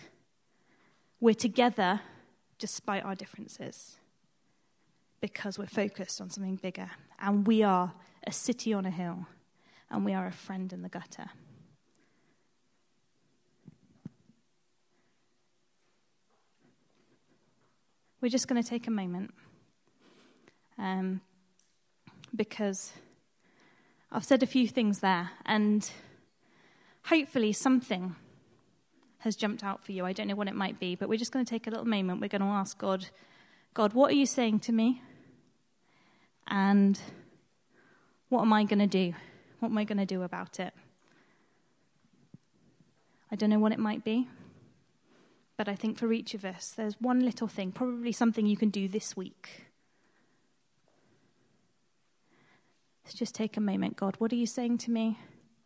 We're 1.19 1.33
together 1.33 2.01
despite 2.57 3.03
our 3.03 3.15
differences 3.15 3.97
because 5.19 5.57
we're 5.57 5.67
focused 5.67 6.21
on 6.21 6.29
something 6.29 6.55
bigger. 6.55 6.89
And 7.19 7.45
we 7.45 7.63
are 7.63 7.93
a 8.25 8.31
city 8.31 8.73
on 8.73 8.85
a 8.85 8.91
hill, 8.91 9.25
and 9.89 10.05
we 10.05 10.13
are 10.13 10.27
a 10.27 10.31
friend 10.31 10.71
in 10.71 10.81
the 10.81 10.89
gutter. 10.89 11.29
We're 18.21 18.29
just 18.29 18.47
going 18.47 18.61
to 18.61 18.67
take 18.67 18.85
a 18.85 18.91
moment 18.91 19.33
um, 20.77 21.21
because 22.35 22.93
I've 24.11 24.25
said 24.25 24.43
a 24.43 24.47
few 24.47 24.67
things 24.67 24.99
there, 24.99 25.31
and 25.45 25.89
hopefully 27.05 27.53
something 27.53 28.15
has 29.19 29.35
jumped 29.35 29.63
out 29.63 29.85
for 29.85 29.91
you. 29.91 30.05
I 30.05 30.13
don't 30.13 30.27
know 30.27 30.35
what 30.35 30.47
it 30.47 30.55
might 30.55 30.79
be, 30.79 30.95
but 30.95 31.07
we're 31.07 31.17
just 31.17 31.31
going 31.31 31.45
to 31.45 31.49
take 31.49 31.67
a 31.67 31.69
little 31.69 31.85
moment. 31.85 32.21
We're 32.21 32.27
going 32.27 32.41
to 32.41 32.47
ask 32.47 32.77
God, 32.77 33.07
God, 33.73 33.93
what 33.93 34.11
are 34.11 34.15
you 34.15 34.25
saying 34.25 34.61
to 34.61 34.71
me? 34.71 35.01
And 36.47 36.99
what 38.29 38.41
am 38.41 38.51
I 38.51 38.63
going 38.63 38.79
to 38.79 38.87
do? 38.87 39.13
What 39.59 39.69
am 39.69 39.77
I 39.77 39.83
going 39.83 39.99
to 39.99 40.05
do 40.05 40.23
about 40.23 40.59
it? 40.59 40.73
I 43.31 43.35
don't 43.35 43.49
know 43.49 43.59
what 43.59 43.71
it 43.71 43.79
might 43.79 44.03
be. 44.03 44.27
But 45.55 45.69
I 45.69 45.75
think 45.75 45.97
for 45.97 46.11
each 46.11 46.33
of 46.33 46.43
us, 46.43 46.73
there's 46.75 46.99
one 46.99 47.19
little 47.19 47.47
thing, 47.47 47.71
probably 47.71 48.11
something 48.11 48.47
you 48.47 48.57
can 48.57 48.69
do 48.69 48.87
this 48.87 49.15
week. 49.15 49.67
Let's 53.11 53.19
just 53.19 53.35
take 53.35 53.57
a 53.57 53.59
moment. 53.59 53.97
God, 53.97 54.15
what 54.19 54.31
are 54.31 54.37
you 54.37 54.45
saying 54.45 54.77
to 54.77 54.89
me? 54.89 55.19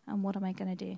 And 0.07 0.23
what 0.23 0.35
am 0.35 0.43
I 0.43 0.51
going 0.51 0.75
to 0.75 0.75
do? 0.75 0.97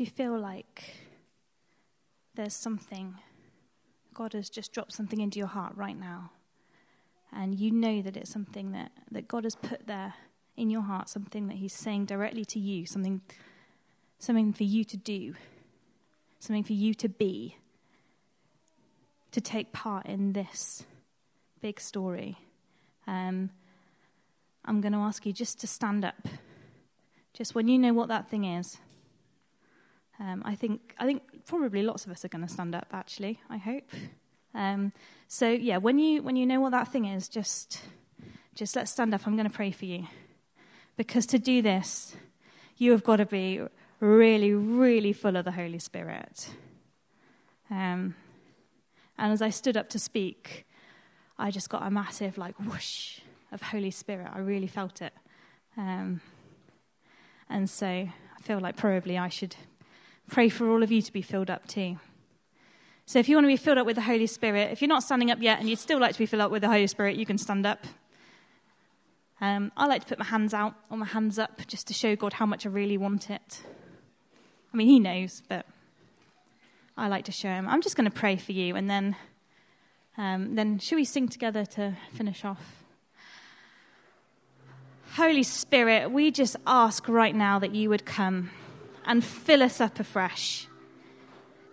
If 0.00 0.06
you 0.08 0.10
feel 0.10 0.38
like 0.38 0.94
there's 2.34 2.54
something 2.54 3.16
God 4.14 4.32
has 4.32 4.48
just 4.48 4.72
dropped 4.72 4.92
something 4.92 5.20
into 5.20 5.38
your 5.38 5.48
heart 5.48 5.74
right 5.76 5.98
now. 5.98 6.30
And 7.30 7.54
you 7.60 7.70
know 7.70 8.00
that 8.00 8.16
it's 8.16 8.30
something 8.30 8.72
that, 8.72 8.92
that 9.10 9.28
God 9.28 9.44
has 9.44 9.54
put 9.54 9.86
there 9.86 10.14
in 10.56 10.70
your 10.70 10.80
heart, 10.80 11.10
something 11.10 11.48
that 11.48 11.58
He's 11.58 11.74
saying 11.74 12.06
directly 12.06 12.46
to 12.46 12.58
you, 12.58 12.86
something, 12.86 13.20
something 14.18 14.54
for 14.54 14.64
you 14.64 14.84
to 14.84 14.96
do, 14.96 15.34
something 16.38 16.64
for 16.64 16.72
you 16.72 16.94
to 16.94 17.08
be, 17.10 17.56
to 19.32 19.40
take 19.42 19.70
part 19.70 20.06
in 20.06 20.32
this 20.32 20.82
big 21.60 21.78
story. 21.78 22.38
Um, 23.06 23.50
I'm 24.64 24.80
going 24.80 24.94
to 24.94 25.00
ask 25.00 25.26
you 25.26 25.34
just 25.34 25.60
to 25.60 25.66
stand 25.66 26.06
up. 26.06 26.26
Just 27.34 27.54
when 27.54 27.68
you 27.68 27.78
know 27.78 27.92
what 27.92 28.08
that 28.08 28.30
thing 28.30 28.44
is. 28.44 28.78
Um, 30.20 30.42
I 30.44 30.54
think 30.54 30.94
I 30.98 31.06
think 31.06 31.22
probably 31.46 31.82
lots 31.82 32.04
of 32.04 32.12
us 32.12 32.24
are 32.24 32.28
going 32.28 32.46
to 32.46 32.52
stand 32.52 32.74
up. 32.74 32.88
Actually, 32.92 33.40
I 33.48 33.56
hope. 33.56 33.90
Um, 34.54 34.92
so 35.28 35.48
yeah, 35.48 35.78
when 35.78 35.98
you 35.98 36.22
when 36.22 36.36
you 36.36 36.46
know 36.46 36.60
what 36.60 36.72
that 36.72 36.88
thing 36.88 37.06
is, 37.06 37.28
just 37.28 37.80
just 38.54 38.76
let's 38.76 38.90
stand 38.90 39.14
up. 39.14 39.26
I'm 39.26 39.36
going 39.36 39.48
to 39.48 39.54
pray 39.54 39.70
for 39.70 39.86
you 39.86 40.06
because 40.96 41.24
to 41.26 41.38
do 41.38 41.62
this, 41.62 42.14
you 42.76 42.90
have 42.90 43.02
got 43.02 43.16
to 43.16 43.26
be 43.26 43.62
really, 44.00 44.52
really 44.52 45.12
full 45.14 45.36
of 45.36 45.44
the 45.46 45.52
Holy 45.52 45.78
Spirit. 45.78 46.50
Um, 47.70 48.14
and 49.16 49.32
as 49.32 49.40
I 49.40 49.50
stood 49.50 49.76
up 49.76 49.88
to 49.90 49.98
speak, 49.98 50.66
I 51.38 51.50
just 51.50 51.70
got 51.70 51.86
a 51.86 51.90
massive 51.90 52.36
like 52.36 52.58
whoosh 52.58 53.20
of 53.52 53.62
Holy 53.62 53.90
Spirit. 53.90 54.28
I 54.32 54.40
really 54.40 54.66
felt 54.66 55.00
it. 55.00 55.14
Um, 55.76 56.20
and 57.48 57.70
so 57.70 57.86
I 57.86 58.42
feel 58.42 58.60
like 58.60 58.76
probably 58.76 59.16
I 59.16 59.28
should 59.28 59.56
pray 60.30 60.48
for 60.48 60.70
all 60.70 60.82
of 60.82 60.90
you 60.90 61.02
to 61.02 61.12
be 61.12 61.22
filled 61.22 61.50
up 61.50 61.66
too. 61.66 61.98
So 63.06 63.18
if 63.18 63.28
you 63.28 63.36
want 63.36 63.44
to 63.44 63.48
be 63.48 63.56
filled 63.56 63.78
up 63.78 63.86
with 63.86 63.96
the 63.96 64.02
Holy 64.02 64.28
Spirit, 64.28 64.70
if 64.70 64.80
you're 64.80 64.88
not 64.88 65.02
standing 65.02 65.30
up 65.30 65.38
yet 65.40 65.58
and 65.58 65.68
you'd 65.68 65.80
still 65.80 65.98
like 65.98 66.12
to 66.12 66.18
be 66.18 66.26
filled 66.26 66.42
up 66.42 66.50
with 66.50 66.62
the 66.62 66.68
Holy 66.68 66.86
Spirit, 66.86 67.16
you 67.16 67.26
can 67.26 67.38
stand 67.38 67.66
up. 67.66 67.84
Um, 69.40 69.72
I 69.76 69.86
like 69.86 70.02
to 70.02 70.06
put 70.06 70.18
my 70.18 70.24
hands 70.24 70.54
out 70.54 70.74
or 70.90 70.96
my 70.96 71.06
hands 71.06 71.38
up 71.38 71.66
just 71.66 71.88
to 71.88 71.94
show 71.94 72.14
God 72.14 72.34
how 72.34 72.46
much 72.46 72.66
I 72.66 72.68
really 72.68 72.96
want 72.96 73.30
it. 73.30 73.62
I 74.72 74.76
mean, 74.76 74.86
He 74.86 75.00
knows, 75.00 75.42
but 75.48 75.66
I 76.96 77.08
like 77.08 77.24
to 77.24 77.32
show 77.32 77.48
Him. 77.48 77.66
I'm 77.68 77.82
just 77.82 77.96
going 77.96 78.08
to 78.08 78.16
pray 78.16 78.36
for 78.36 78.52
you, 78.52 78.76
and 78.76 78.88
then, 78.88 79.16
um, 80.16 80.54
then 80.54 80.78
should 80.78 80.96
we 80.96 81.04
sing 81.04 81.28
together 81.28 81.64
to 81.64 81.96
finish 82.12 82.44
off? 82.44 82.84
Holy 85.14 85.42
Spirit, 85.42 86.12
we 86.12 86.30
just 86.30 86.54
ask 86.66 87.08
right 87.08 87.34
now 87.34 87.58
that 87.58 87.74
you 87.74 87.88
would 87.88 88.04
come 88.04 88.50
and 89.10 89.24
fill 89.24 89.60
us 89.60 89.80
up 89.80 89.98
afresh. 89.98 90.68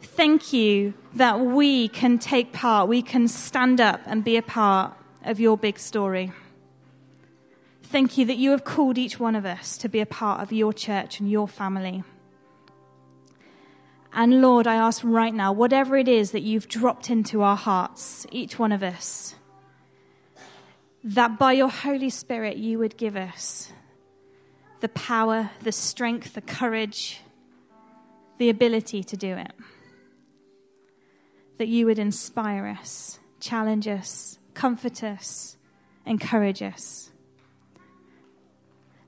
Thank 0.02 0.54
you 0.54 0.95
that 1.13 1.39
we 1.39 1.88
can 1.88 2.17
take 2.17 2.52
part, 2.52 2.89
we 2.89 3.04
can 3.04 3.28
stand 3.28 3.80
up 3.80 4.02
and 4.08 4.23
be 4.23 4.38
a 4.38 4.41
part 4.41 4.93
of 5.23 5.39
your 5.39 5.56
big 5.56 5.78
story. 5.78 6.32
Thank 7.84 8.17
you 8.17 8.26
that 8.26 8.38
you 8.38 8.50
have 8.50 8.63
called 8.63 8.97
each 8.97 9.19
one 9.19 9.36
of 9.36 9.45
us 9.45 9.78
to 9.78 9.88
be 9.88 10.00
a 10.00 10.06
part 10.08 10.41
of 10.41 10.52
your 10.52 10.73
church 10.73 11.19
and 11.19 11.30
your 11.30 11.47
family. 11.47 12.04
And 14.12 14.41
Lord, 14.41 14.65
I 14.65 14.73
ask 14.73 15.04
right 15.04 15.34
now, 15.34 15.54
whatever 15.54 15.95
it 15.95 16.08
is 16.08 16.32
that 16.32 16.41
you've 16.41 16.67
dropped 16.67 17.12
into 17.12 17.43
our 17.43 17.56
hearts, 17.56 18.26
each 18.32 18.58
one 18.58 18.71
of 18.71 18.82
us, 18.82 19.36
that 21.04 21.38
by 21.38 21.54
your 21.54 21.69
Holy 21.69 22.10
Spirit 22.10 22.58
you 22.58 22.80
would 22.80 22.97
give 22.97 23.15
us 23.15 23.71
the 24.80 24.89
power, 24.89 25.52
the 25.62 25.71
strength, 25.71 26.34
the 26.34 26.41
courage, 26.41 27.21
the 28.38 28.50
ability 28.50 29.04
to 29.04 29.17
do 29.17 29.36
it. 29.36 29.52
That 31.58 31.67
you 31.67 31.86
would 31.86 32.00
inspire 32.00 32.67
us, 32.67 33.19
challenge 33.39 33.88
us, 33.88 34.38
comfort 34.54 35.04
us, 35.04 35.58
encourage 36.06 36.62
us. 36.62 37.12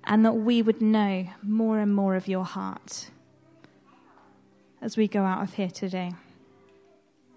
And 0.03 0.25
that 0.25 0.33
we 0.33 0.61
would 0.61 0.81
know 0.81 1.27
more 1.43 1.79
and 1.79 1.93
more 1.93 2.15
of 2.15 2.27
your 2.27 2.45
heart 2.45 3.09
as 4.81 4.97
we 4.97 5.07
go 5.07 5.23
out 5.23 5.43
of 5.43 5.53
here 5.53 5.69
today. 5.69 6.13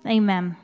Amen. 0.07 0.57